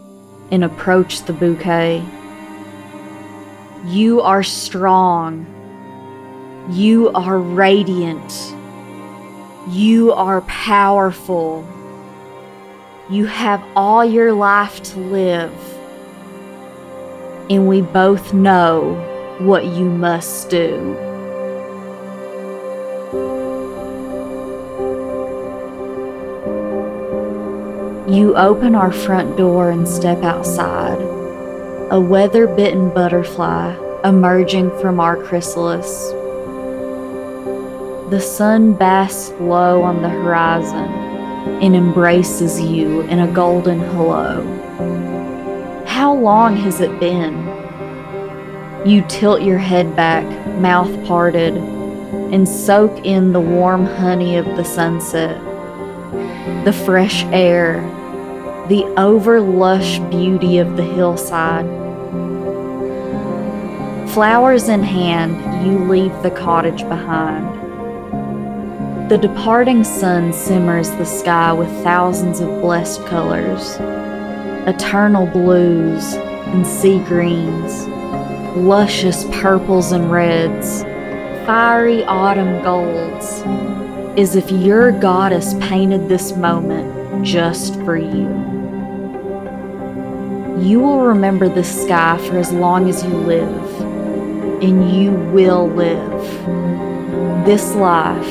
and 0.51 0.63
approach 0.63 1.23
the 1.23 1.33
bouquet. 1.33 2.05
You 3.87 4.21
are 4.21 4.43
strong. 4.43 5.47
You 6.71 7.09
are 7.11 7.39
radiant. 7.39 8.55
You 9.71 10.13
are 10.13 10.43
powerful. 10.43 11.67
You 13.09 13.25
have 13.25 13.65
all 13.75 14.05
your 14.05 14.33
life 14.35 14.83
to 14.83 14.99
live. 14.99 15.53
And 17.49 17.67
we 17.67 17.81
both 17.81 18.35
know 18.35 18.95
what 19.39 19.65
you 19.65 19.87
must 19.87 20.51
do. 20.51 21.08
You 28.19 28.35
open 28.35 28.75
our 28.75 28.91
front 28.91 29.37
door 29.37 29.71
and 29.71 29.87
step 29.87 30.25
outside, 30.25 31.01
a 31.93 32.01
weather 32.01 32.49
bitten 32.49 32.93
butterfly 32.93 33.77
emerging 34.03 34.73
from 34.81 34.99
our 34.99 35.17
chrysalis. 35.17 36.11
The 38.11 38.21
sun 38.21 38.73
basks 38.73 39.33
low 39.39 39.83
on 39.83 40.03
the 40.03 40.09
horizon 40.09 40.91
and 41.63 41.77
embraces 41.77 42.61
you 42.61 43.03
in 43.03 43.21
a 43.21 43.33
golden 43.33 43.79
hello. 43.79 44.43
How 45.87 46.13
long 46.13 46.57
has 46.57 46.81
it 46.81 46.99
been? 46.99 47.47
You 48.85 49.05
tilt 49.07 49.43
your 49.43 49.59
head 49.59 49.95
back, 49.95 50.27
mouth 50.57 51.07
parted, 51.07 51.55
and 51.55 52.49
soak 52.49 53.07
in 53.07 53.33
the 53.33 53.41
warm 53.41 53.87
honey 53.87 54.35
of 54.35 54.45
the 54.57 54.65
sunset, 54.65 55.41
the 56.65 56.73
fresh 56.73 57.23
air, 57.27 57.95
the 58.69 58.85
over 58.99 59.41
lush 59.41 59.99
beauty 60.11 60.59
of 60.59 60.77
the 60.77 60.85
hillside. 60.85 61.65
Flowers 64.11 64.69
in 64.69 64.83
hand, 64.83 65.67
you 65.67 65.79
leave 65.89 66.13
the 66.23 66.31
cottage 66.31 66.83
behind. 66.83 67.47
The 69.11 69.17
departing 69.17 69.85
sun 69.85 70.35
simmers 70.35 70.91
the 70.91 71.07
sky 71.07 71.51
with 71.51 71.71
thousands 71.83 72.41
of 72.41 72.61
blessed 72.61 73.07
colors 73.07 73.77
eternal 74.69 75.27
blues 75.27 76.13
and 76.13 76.67
sea 76.67 76.99
greens, 77.05 77.87
luscious 78.55 79.25
purples 79.41 79.93
and 79.93 80.11
reds, 80.11 80.83
fiery 81.47 82.05
autumn 82.05 82.63
golds, 82.63 83.41
as 84.21 84.37
if 84.37 84.51
your 84.51 84.93
goddess 84.93 85.55
painted 85.55 86.07
this 86.07 86.37
moment 86.37 87.25
just 87.25 87.77
for 87.77 87.97
you. 87.97 88.48
You 90.61 90.81
will 90.81 91.01
remember 91.01 91.49
this 91.49 91.85
sky 91.85 92.19
for 92.27 92.37
as 92.37 92.53
long 92.53 92.89
as 92.89 93.05
you 93.05 93.11
live, 93.11 93.81
and 94.61 94.91
you 94.93 95.13
will 95.13 95.69
live. 95.69 96.25
This 97.47 97.75
life, 97.77 98.29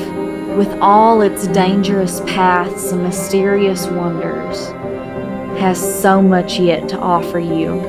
with 0.56 0.70
all 0.80 1.22
its 1.22 1.46
dangerous 1.48 2.20
paths 2.26 2.92
and 2.92 3.02
mysterious 3.02 3.86
wonders, 3.86 4.68
has 5.58 5.78
so 6.00 6.20
much 6.20 6.60
yet 6.60 6.88
to 6.90 6.98
offer 6.98 7.38
you. 7.38 7.80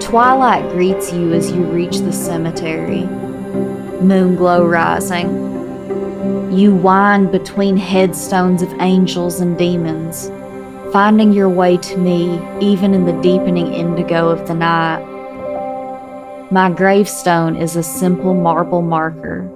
Twilight 0.00 0.68
greets 0.72 1.12
you 1.12 1.32
as 1.32 1.52
you 1.52 1.62
reach 1.64 1.98
the 1.98 2.12
cemetery, 2.12 3.04
moon 4.02 4.34
glow 4.34 4.66
rising. 4.66 5.50
You 6.52 6.74
wind 6.74 7.30
between 7.30 7.76
headstones 7.76 8.60
of 8.60 8.72
angels 8.80 9.40
and 9.40 9.56
demons, 9.56 10.30
finding 10.92 11.32
your 11.32 11.48
way 11.48 11.76
to 11.78 11.96
me 11.96 12.40
even 12.60 12.94
in 12.94 13.04
the 13.06 13.20
deepening 13.22 13.72
indigo 13.72 14.28
of 14.28 14.46
the 14.46 14.54
night. 14.54 15.02
My 16.50 16.70
gravestone 16.70 17.56
is 17.56 17.76
a 17.76 17.82
simple 17.82 18.34
marble 18.34 18.82
marker 18.82 19.50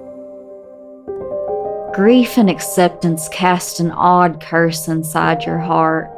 Grief 1.97 2.37
and 2.37 2.51
acceptance 2.51 3.27
cast 3.31 3.81
an 3.81 3.91
odd 3.91 4.39
curse 4.39 4.87
inside 4.87 5.45
your 5.45 5.59
heart. 5.59 6.11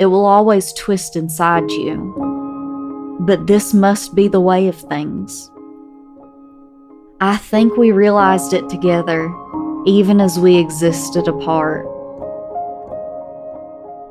It 0.00 0.06
will 0.06 0.26
always 0.26 0.72
twist 0.72 1.14
inside 1.14 1.70
you. 1.70 3.16
But 3.20 3.46
this 3.46 3.72
must 3.72 4.16
be 4.16 4.26
the 4.26 4.40
way 4.40 4.66
of 4.66 4.74
things. 4.74 5.52
I 7.20 7.36
think 7.36 7.76
we 7.76 7.92
realized 7.92 8.52
it 8.52 8.68
together, 8.68 9.32
even 9.86 10.20
as 10.20 10.36
we 10.36 10.56
existed 10.56 11.28
apart. 11.28 11.86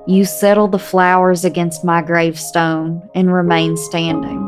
You 0.07 0.23
settle 0.23 0.69
the 0.69 0.79
flowers 0.79 1.43
against 1.43 1.83
my 1.83 2.01
gravestone 2.01 3.09
and 3.13 3.33
remain 3.33 3.75
standing. 3.75 4.39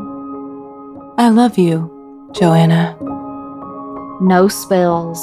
I 1.18 1.28
love 1.28 1.58
you, 1.58 2.30
Joanna. 2.32 2.96
No 4.22 4.48
spells, 4.48 5.20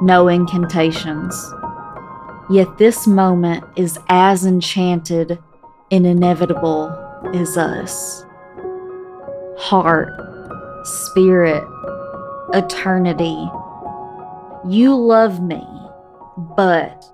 no 0.00 0.28
incantations. 0.28 1.34
Yet 2.48 2.78
this 2.78 3.08
moment 3.08 3.64
is 3.74 3.98
as 4.08 4.46
enchanted 4.46 5.42
and 5.90 6.06
inevitable 6.06 6.86
as 7.34 7.56
us. 7.56 8.24
Heart, 9.58 10.12
spirit, 10.86 11.64
eternity. 12.54 13.48
You 14.68 14.94
love 14.94 15.42
me, 15.42 15.66
but. 16.56 17.04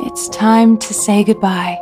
It's 0.00 0.28
time 0.28 0.78
to 0.78 0.94
say 0.94 1.24
goodbye. 1.24 1.78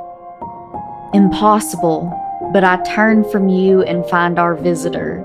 Impossible, 1.14 2.12
but 2.52 2.64
I 2.64 2.82
turn 2.84 3.28
from 3.30 3.48
you 3.48 3.82
and 3.82 4.04
find 4.06 4.38
our 4.38 4.54
visitor, 4.54 5.24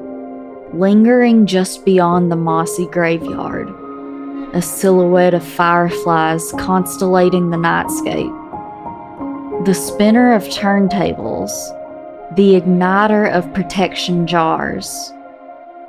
lingering 0.73 1.45
just 1.45 1.85
beyond 1.85 2.31
the 2.31 2.35
mossy 2.35 2.85
graveyard 2.87 3.69
a 4.53 4.61
silhouette 4.61 5.33
of 5.33 5.43
fireflies 5.43 6.51
constellating 6.57 7.49
the 7.49 7.57
nightscape. 7.57 8.35
The 9.65 9.73
spinner 9.73 10.33
of 10.33 10.43
turntables, 10.43 11.51
the 12.35 12.59
igniter 12.59 13.31
of 13.31 13.53
protection 13.53 14.27
jars, 14.27 15.13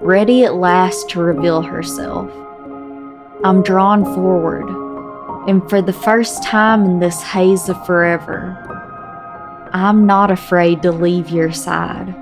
ready 0.00 0.44
at 0.44 0.54
last 0.54 1.10
to 1.10 1.20
reveal 1.20 1.62
herself. 1.62 2.30
I'm 3.42 3.62
drawn 3.62 4.04
forward, 4.04 4.68
and 5.48 5.68
for 5.68 5.82
the 5.82 5.92
first 5.92 6.42
time 6.44 6.84
in 6.84 6.98
this 7.00 7.22
haze 7.22 7.68
of 7.68 7.86
forever, 7.86 8.58
I'm 9.72 10.06
not 10.06 10.30
afraid 10.30 10.82
to 10.82 10.92
leave 10.92 11.30
your 11.30 11.52
side. 11.52 12.14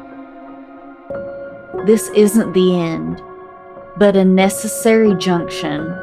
This 1.86 2.08
isn't 2.10 2.52
the 2.52 2.78
end, 2.78 3.22
but 3.96 4.16
a 4.16 4.24
necessary 4.24 5.14
junction 5.16 5.94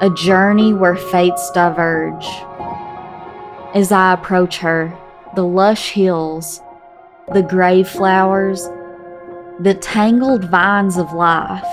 a 0.00 0.10
journey 0.10 0.74
where 0.74 0.96
fates 0.96 1.50
diverge. 1.52 2.26
As 3.74 3.92
I 3.92 4.12
approach 4.12 4.58
her, 4.58 4.92
the 5.34 5.44
lush 5.44 5.92
hills, 5.92 6.60
the 7.32 7.42
grave 7.42 7.88
flowers, 7.88 8.68
the 9.60 9.78
tangled 9.80 10.44
vines 10.50 10.98
of 10.98 11.12
life, 11.12 11.64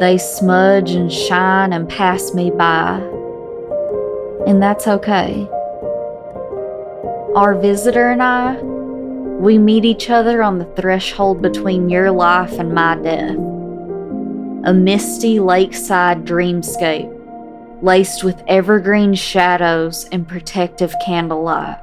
they 0.00 0.18
smudge 0.18 0.90
and 0.90 1.10
shine 1.10 1.72
and 1.72 1.88
pass 1.88 2.34
me 2.34 2.50
by. 2.50 3.13
And 4.46 4.62
that's 4.62 4.86
okay. 4.86 5.48
Our 7.34 7.58
visitor 7.60 8.10
and 8.10 8.22
I, 8.22 8.56
we 9.40 9.58
meet 9.58 9.84
each 9.84 10.10
other 10.10 10.42
on 10.42 10.58
the 10.58 10.72
threshold 10.76 11.42
between 11.42 11.88
your 11.88 12.10
life 12.10 12.52
and 12.58 12.72
my 12.72 12.96
death. 12.96 13.36
A 14.66 14.72
misty 14.72 15.40
lakeside 15.40 16.24
dreamscape, 16.24 17.10
laced 17.82 18.22
with 18.22 18.42
evergreen 18.46 19.14
shadows 19.14 20.08
and 20.12 20.28
protective 20.28 20.94
candlelight. 21.04 21.78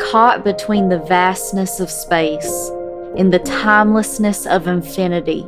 Caught 0.00 0.44
between 0.44 0.88
the 0.88 0.98
vastness 1.00 1.78
of 1.78 1.90
space 1.90 2.70
and 3.16 3.32
the 3.32 3.38
timelessness 3.40 4.46
of 4.46 4.66
infinity, 4.66 5.44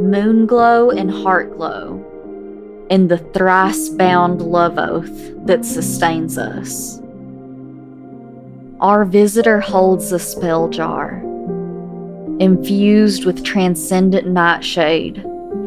moon 0.00 0.46
glow 0.46 0.90
and 0.90 1.10
heart 1.10 1.56
glow, 1.56 2.04
and 2.90 3.08
the 3.08 3.18
thrice 3.18 3.88
bound 3.88 4.42
love 4.42 4.78
oath 4.78 5.46
that 5.46 5.64
sustains 5.64 6.38
us. 6.38 7.00
Our 8.80 9.04
visitor 9.04 9.60
holds 9.60 10.12
a 10.12 10.18
spell 10.18 10.68
jar, 10.68 11.22
infused 12.38 13.24
with 13.24 13.44
transcendent 13.44 14.26
nightshade 14.26 15.18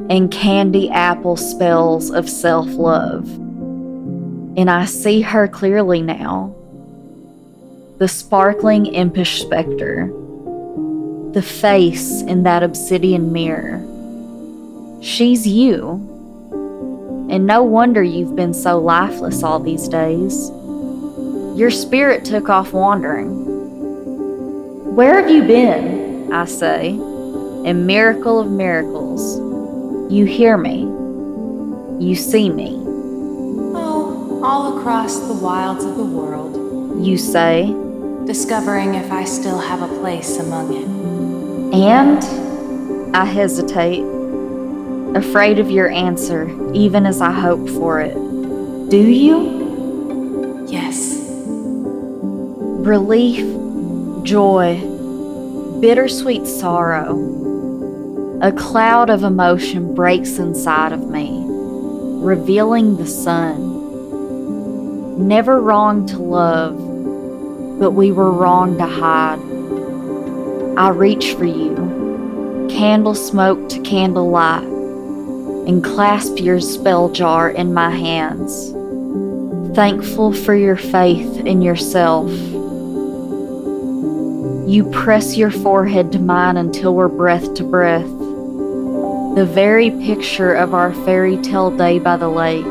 and 0.10 0.32
candy 0.32 0.90
apple 0.90 1.36
spells 1.36 2.12
of 2.12 2.30
self 2.30 2.68
love. 2.68 3.28
And 4.58 4.70
I 4.70 4.86
see 4.86 5.22
her 5.22 5.48
clearly 5.48 6.02
now 6.02 6.56
the 8.00 8.08
sparkling 8.08 8.86
impish 8.86 9.42
specter, 9.42 10.08
the 11.34 11.42
face 11.42 12.22
in 12.22 12.44
that 12.44 12.64
obsidian 12.64 13.34
mirror. 13.34 13.86
She's 15.02 15.46
you. 15.46 16.09
And 17.30 17.46
no 17.46 17.64
wonder 17.64 18.02
you've 18.02 18.36
been 18.36 18.54
so 18.54 18.80
lifeless 18.80 19.44
all 19.44 19.60
these 19.60 19.88
days. 19.88 20.50
Your 21.56 21.70
spirit 21.70 22.26
took 22.26 22.50
off 22.50 22.74
wandering. 22.74 23.46
Where 24.96 25.22
have 25.22 25.30
you 25.30 25.44
been? 25.44 26.34
I 26.34 26.46
say, 26.46 26.90
and 26.90 27.86
miracle 27.86 28.40
of 28.40 28.50
miracles. 28.50 29.40
You 30.12 30.26
hear 30.26 30.58
me. 30.58 30.82
You 32.04 32.16
see 32.16 32.50
me. 32.50 32.78
Oh, 33.76 34.42
all 34.44 34.80
across 34.80 35.20
the 35.20 35.34
wilds 35.34 35.84
of 35.86 35.98
the 35.98 36.06
world. 36.06 37.06
You 37.06 37.18
say, 37.18 37.76
discovering 38.26 38.96
if 38.96 39.12
I 39.12 39.24
still 39.24 39.60
have 39.60 39.82
a 39.82 40.00
place 40.00 40.38
among 40.38 40.74
it. 40.74 40.88
And 41.76 43.16
I 43.16 43.26
hesitate, 43.26 44.04
afraid 45.16 45.60
of 45.60 45.72
your 45.72 45.90
answer, 45.90 46.50
even 46.74 47.06
as 47.06 47.22
I 47.22 47.32
hope 47.32 47.68
for 47.70 48.00
it. 48.00 48.14
Do 48.90 48.98
you? 48.98 50.66
Yes. 50.68 51.18
Relief, 52.82 53.46
joy, 54.24 54.80
bittersweet 55.80 56.46
sorrow. 56.46 57.38
A 58.42 58.52
cloud 58.52 59.10
of 59.10 59.24
emotion 59.24 59.94
breaks 59.96 60.38
inside 60.38 60.94
of 60.94 61.10
me, 61.10 61.44
revealing 62.22 62.96
the 62.96 63.06
sun. 63.06 63.68
Never 65.28 65.60
wrong 65.60 66.06
to 66.08 66.18
love, 66.18 66.78
but 67.80 67.92
we 67.92 68.12
were 68.12 68.32
wrong 68.32 68.78
to 68.78 68.86
hide. 68.86 69.40
I 70.78 70.90
reach 70.90 71.34
for 71.34 71.46
you, 71.46 72.68
candle 72.70 73.16
smoke 73.16 73.68
to 73.70 73.82
candle 73.82 74.30
light, 74.30 74.69
and 75.70 75.84
clasp 75.84 76.40
your 76.40 76.60
spell 76.60 77.10
jar 77.10 77.52
in 77.52 77.76
my 77.76 77.92
hands, 77.92 78.72
thankful 79.76 80.34
for 80.34 80.56
your 80.56 80.76
faith 80.76 81.38
in 81.46 81.62
yourself. 81.62 82.32
You 84.68 84.90
press 84.92 85.38
your 85.38 85.52
forehead 85.52 86.12
to 86.14 86.20
mine 86.20 86.58
until 86.58 86.96
we're 86.96 87.08
breath 87.08 87.54
to 87.54 87.64
breath. 87.64 88.10
The 89.36 89.48
very 89.48 89.92
picture 89.92 90.56
of 90.56 90.74
our 90.74 90.92
fairy 91.06 91.38
tale 91.38 91.70
day 91.70 92.00
by 92.00 92.18
the 92.18 92.30
lake. 92.30 92.66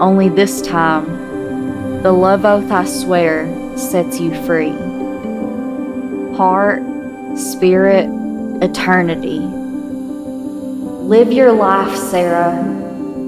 Only 0.00 0.30
this 0.30 0.62
time, 0.62 2.02
the 2.02 2.12
love 2.12 2.46
oath 2.46 2.70
I 2.70 2.86
swear 2.86 3.46
sets 3.76 4.18
you 4.18 4.34
free. 4.46 4.72
Heart, 6.34 6.82
spirit, 7.36 8.08
eternity. 8.62 9.63
Live 11.04 11.34
your 11.34 11.52
life, 11.52 11.94
Sarah. 11.98 12.62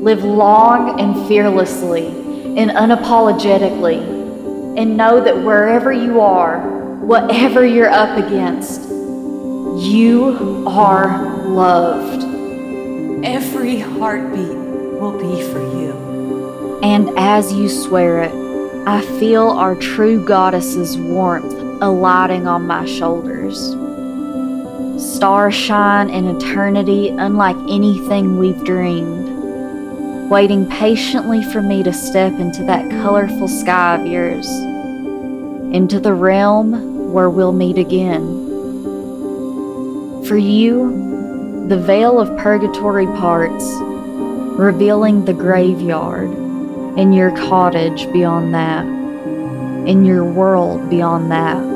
Live 0.00 0.24
long 0.24 0.98
and 0.98 1.28
fearlessly 1.28 2.06
and 2.06 2.70
unapologetically. 2.70 3.98
And 4.78 4.96
know 4.96 5.22
that 5.22 5.44
wherever 5.44 5.92
you 5.92 6.22
are, 6.22 6.58
whatever 7.00 7.66
you're 7.66 7.90
up 7.90 8.16
against, 8.16 8.80
you 8.80 10.64
are 10.66 11.46
loved. 11.48 12.24
Every 13.22 13.78
heartbeat 13.78 14.56
will 14.56 15.12
be 15.12 15.42
for 15.52 15.60
you. 15.60 16.80
And 16.82 17.10
as 17.18 17.52
you 17.52 17.68
swear 17.68 18.22
it, 18.22 18.88
I 18.88 19.02
feel 19.18 19.50
our 19.50 19.74
true 19.74 20.24
goddess's 20.24 20.96
warmth 20.96 21.52
alighting 21.82 22.46
on 22.46 22.66
my 22.66 22.86
shoulders. 22.86 23.76
Stars 24.98 25.54
shine 25.54 26.08
in 26.08 26.26
eternity 26.26 27.08
unlike 27.08 27.56
anything 27.68 28.38
we've 28.38 28.64
dreamed, 28.64 30.30
waiting 30.30 30.66
patiently 30.70 31.44
for 31.52 31.60
me 31.60 31.82
to 31.82 31.92
step 31.92 32.32
into 32.40 32.64
that 32.64 32.88
colorful 32.90 33.46
sky 33.46 34.00
of 34.00 34.06
yours, 34.06 34.48
into 35.74 36.00
the 36.00 36.14
realm 36.14 37.12
where 37.12 37.28
we'll 37.28 37.52
meet 37.52 37.76
again. 37.76 38.24
For 40.24 40.38
you, 40.38 41.66
the 41.68 41.78
veil 41.78 42.18
of 42.18 42.34
purgatory 42.38 43.06
parts, 43.06 43.66
revealing 44.58 45.26
the 45.26 45.34
graveyard, 45.34 46.30
and 46.96 47.14
your 47.14 47.36
cottage 47.36 48.10
beyond 48.14 48.54
that, 48.54 48.86
in 49.86 50.06
your 50.06 50.24
world 50.24 50.88
beyond 50.88 51.30
that. 51.30 51.75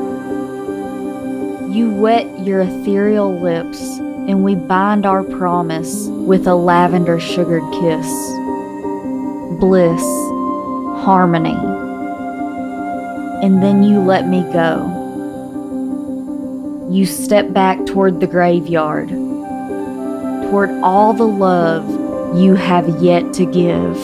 You 1.71 1.89
wet 1.91 2.45
your 2.45 2.61
ethereal 2.61 3.39
lips, 3.39 3.81
and 3.99 4.43
we 4.43 4.55
bind 4.55 5.05
our 5.05 5.23
promise 5.23 6.07
with 6.07 6.47
a 6.47 6.55
lavender 6.55 7.19
sugared 7.19 7.63
kiss. 7.73 8.07
Bliss, 9.59 10.01
harmony. 11.03 11.57
And 13.43 13.63
then 13.63 13.83
you 13.83 13.99
let 13.99 14.27
me 14.27 14.41
go 14.53 15.01
you 16.91 17.05
step 17.05 17.53
back 17.53 17.85
toward 17.85 18.19
the 18.19 18.27
graveyard, 18.27 19.07
toward 19.07 20.69
all 20.83 21.13
the 21.13 21.23
love 21.23 21.87
you 22.37 22.53
have 22.55 23.01
yet 23.01 23.31
to 23.33 23.45
give. 23.45 23.97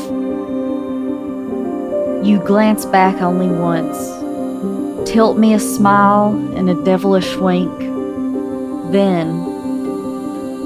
You 2.26 2.41
glance 2.45 2.86
back 2.86 3.22
only 3.22 3.49
once, 3.49 3.97
tilt 5.18 5.39
me 5.39 5.55
a 5.55 5.59
smile 5.59 6.30
and 6.55 6.70
a 6.70 6.84
devilish 6.84 7.36
wink. 7.38 7.76
Then, 8.91 9.30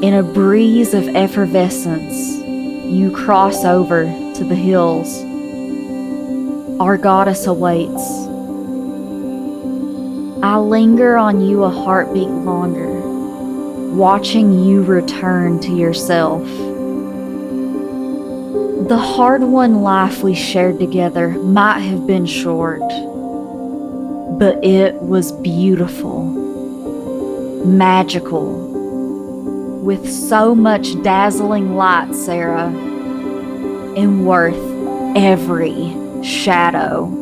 in 0.04 0.14
a 0.14 0.24
breeze 0.24 0.93
of 0.93 1.08
effervescence, 1.16 2.36
you 2.91 3.12
cross 3.12 3.64
over 3.64 4.04
to 4.04 4.43
the 4.43 4.54
hills. 4.54 5.22
Our 6.82 6.97
goddess 6.97 7.47
awaits. 7.47 8.04
I 10.43 10.58
linger 10.58 11.16
on 11.16 11.39
you 11.39 11.64
a 11.64 11.70
heartbeat 11.70 12.28
longer, 12.28 12.99
watching 13.95 14.66
you 14.66 14.84
return 14.84 15.62
to 15.62 15.72
yourself. 15.72 16.45
The 18.89 18.97
hard 18.97 19.43
won 19.43 19.82
life 19.82 20.24
we 20.24 20.36
shared 20.36 20.78
together 20.78 21.30
might 21.30 21.80
have 21.80 22.06
been 22.06 22.26
short, 22.26 22.82
but 24.41 24.57
it 24.65 24.95
was 24.95 25.31
beautiful, 25.33 26.23
magical, 27.63 28.71
with 29.83 30.11
so 30.11 30.55
much 30.55 30.99
dazzling 31.03 31.75
light, 31.75 32.11
Sarah, 32.15 32.69
and 33.95 34.25
worth 34.25 34.57
every 35.15 35.95
shadow. 36.23 37.20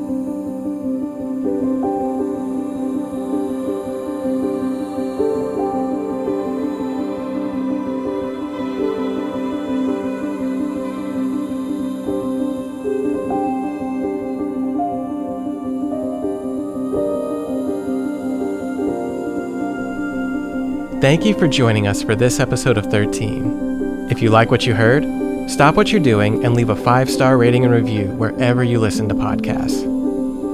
Thank 21.01 21.23
you 21.23 21.33
for 21.33 21.47
joining 21.47 21.87
us 21.87 22.03
for 22.03 22.13
this 22.13 22.41
episode 22.41 22.77
of 22.77 22.87
13. 22.87 24.09
If 24.11 24.21
you 24.21 24.31
like 24.31 24.51
what 24.51 24.65
you 24.65 24.75
heard, 24.75 25.05
stop 25.49 25.75
what 25.75 25.93
you're 25.93 26.01
doing 26.01 26.43
and 26.43 26.53
leave 26.53 26.67
a 26.67 26.75
five 26.75 27.09
star 27.09 27.37
rating 27.37 27.63
and 27.63 27.73
review 27.73 28.07
wherever 28.17 28.65
you 28.65 28.81
listen 28.81 29.07
to 29.07 29.15
podcasts. 29.15 29.81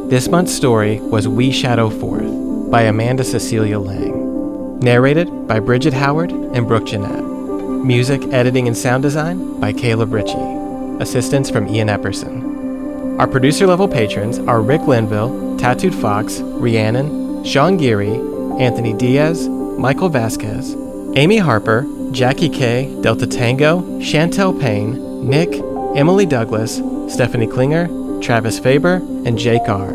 This 0.08 0.28
month's 0.28 0.54
story 0.54 1.00
was 1.00 1.28
We 1.28 1.52
Shadow 1.52 1.90
Forth 1.90 2.70
by 2.70 2.84
Amanda 2.84 3.24
Cecilia 3.24 3.80
Lang. 3.80 4.78
Narrated 4.82 5.48
by 5.48 5.60
Bridgett 5.60 5.94
Howard 5.96 6.32
and 6.32 6.68
Brooke 6.68 6.86
Jennett. 6.86 7.26
Music, 7.84 8.22
editing, 8.32 8.68
and 8.68 8.78
sound 8.78 9.02
design 9.02 9.60
by 9.60 9.74
Caleb 9.74 10.14
Ritchie. 10.14 11.02
Assistance 11.02 11.50
from 11.50 11.68
Ian 11.68 11.88
Epperson. 11.88 13.18
Our 13.18 13.28
producer 13.28 13.66
level 13.66 13.88
patrons 13.88 14.38
are 14.38 14.62
Rick 14.62 14.82
Linville, 14.82 15.58
Tattooed 15.58 15.96
Fox, 15.96 16.40
Rhiannon, 16.40 17.44
Sean 17.44 17.78
Geary, 17.78 18.14
Anthony 18.60 18.94
Diaz, 18.94 19.48
Michael 19.78 20.10
Vasquez, 20.10 20.74
Amy 21.16 21.38
Harper, 21.38 21.86
Jackie 22.12 22.50
K, 22.50 22.98
Delta 23.02 23.28
Tango, 23.28 23.82
Chantel 24.00 24.60
Payne, 24.60 25.28
Nick, 25.30 25.54
Emily 25.96 26.26
Douglas, 26.26 26.82
Stephanie 27.14 27.48
Klinger, 27.48 27.88
Travis 28.22 28.58
Faber, 28.58 28.96
and 29.26 29.38
Jake 29.38 29.68
R. 29.68 29.92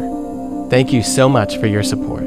Thank 0.68 0.92
you 0.92 1.02
so 1.02 1.28
much 1.28 1.56
for 1.58 1.66
your 1.66 1.82
support. 1.82 2.24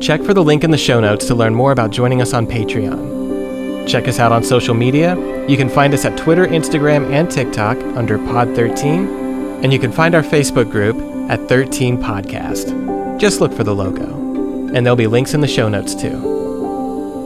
Check 0.00 0.22
for 0.22 0.34
the 0.34 0.44
link 0.44 0.62
in 0.62 0.70
the 0.70 0.78
show 0.78 1.00
notes 1.00 1.26
to 1.26 1.34
learn 1.34 1.54
more 1.54 1.72
about 1.72 1.90
joining 1.90 2.20
us 2.20 2.34
on 2.34 2.46
Patreon. 2.46 3.88
Check 3.88 4.06
us 4.06 4.18
out 4.18 4.32
on 4.32 4.44
social 4.44 4.74
media. 4.74 5.16
You 5.46 5.56
can 5.56 5.68
find 5.68 5.94
us 5.94 6.04
at 6.04 6.18
Twitter, 6.18 6.46
Instagram, 6.46 7.10
and 7.10 7.30
TikTok 7.30 7.78
under 7.96 8.18
Pod13, 8.18 9.62
and 9.64 9.72
you 9.72 9.78
can 9.78 9.92
find 9.92 10.14
our 10.14 10.22
Facebook 10.22 10.70
group 10.70 10.96
at 11.30 11.48
13 11.48 11.96
Podcast. 11.98 13.18
Just 13.18 13.40
look 13.40 13.52
for 13.52 13.64
the 13.64 13.74
logo, 13.74 14.04
and 14.74 14.84
there'll 14.84 14.96
be 14.96 15.06
links 15.06 15.34
in 15.34 15.40
the 15.40 15.48
show 15.48 15.68
notes 15.68 15.94
too. 15.94 16.43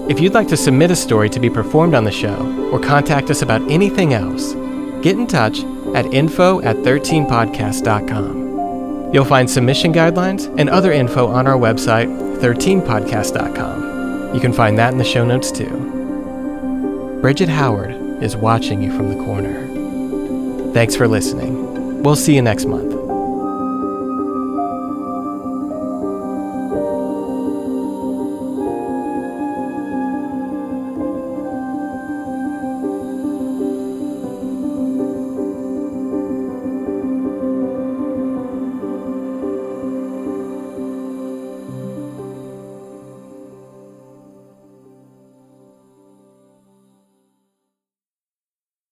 If 0.08 0.18
you'd 0.20 0.34
like 0.34 0.48
to 0.48 0.56
submit 0.56 0.90
a 0.90 0.96
story 0.96 1.28
to 1.30 1.38
be 1.38 1.48
performed 1.50 1.94
on 1.94 2.02
the 2.04 2.10
show 2.10 2.70
or 2.72 2.80
contact 2.80 3.30
us 3.30 3.42
about 3.42 3.70
anything 3.70 4.14
else, 4.14 4.54
get 5.02 5.18
in 5.18 5.26
touch 5.26 5.60
at 5.94 6.06
info 6.14 6.62
at 6.62 6.76
13podcast.com. 6.76 9.12
You'll 9.12 9.24
find 9.26 9.50
submission 9.50 9.92
guidelines 9.92 10.48
and 10.58 10.70
other 10.70 10.92
info 10.92 11.26
on 11.28 11.46
our 11.46 11.58
website, 11.58 12.08
13podcast.com. 12.40 14.34
You 14.34 14.40
can 14.40 14.52
find 14.52 14.76
that 14.78 14.92
in 14.92 14.98
the 14.98 15.04
show 15.04 15.24
notes 15.26 15.52
too. 15.52 17.18
Bridgett 17.20 17.48
Howard 17.50 18.22
is 18.22 18.34
watching 18.36 18.82
you 18.82 18.90
from 18.96 19.10
the 19.10 19.16
corner. 19.24 19.66
Thanks 20.72 20.96
for 20.96 21.06
listening. 21.06 22.02
We'll 22.02 22.16
see 22.16 22.34
you 22.34 22.40
next 22.42 22.64
month. 22.64 22.97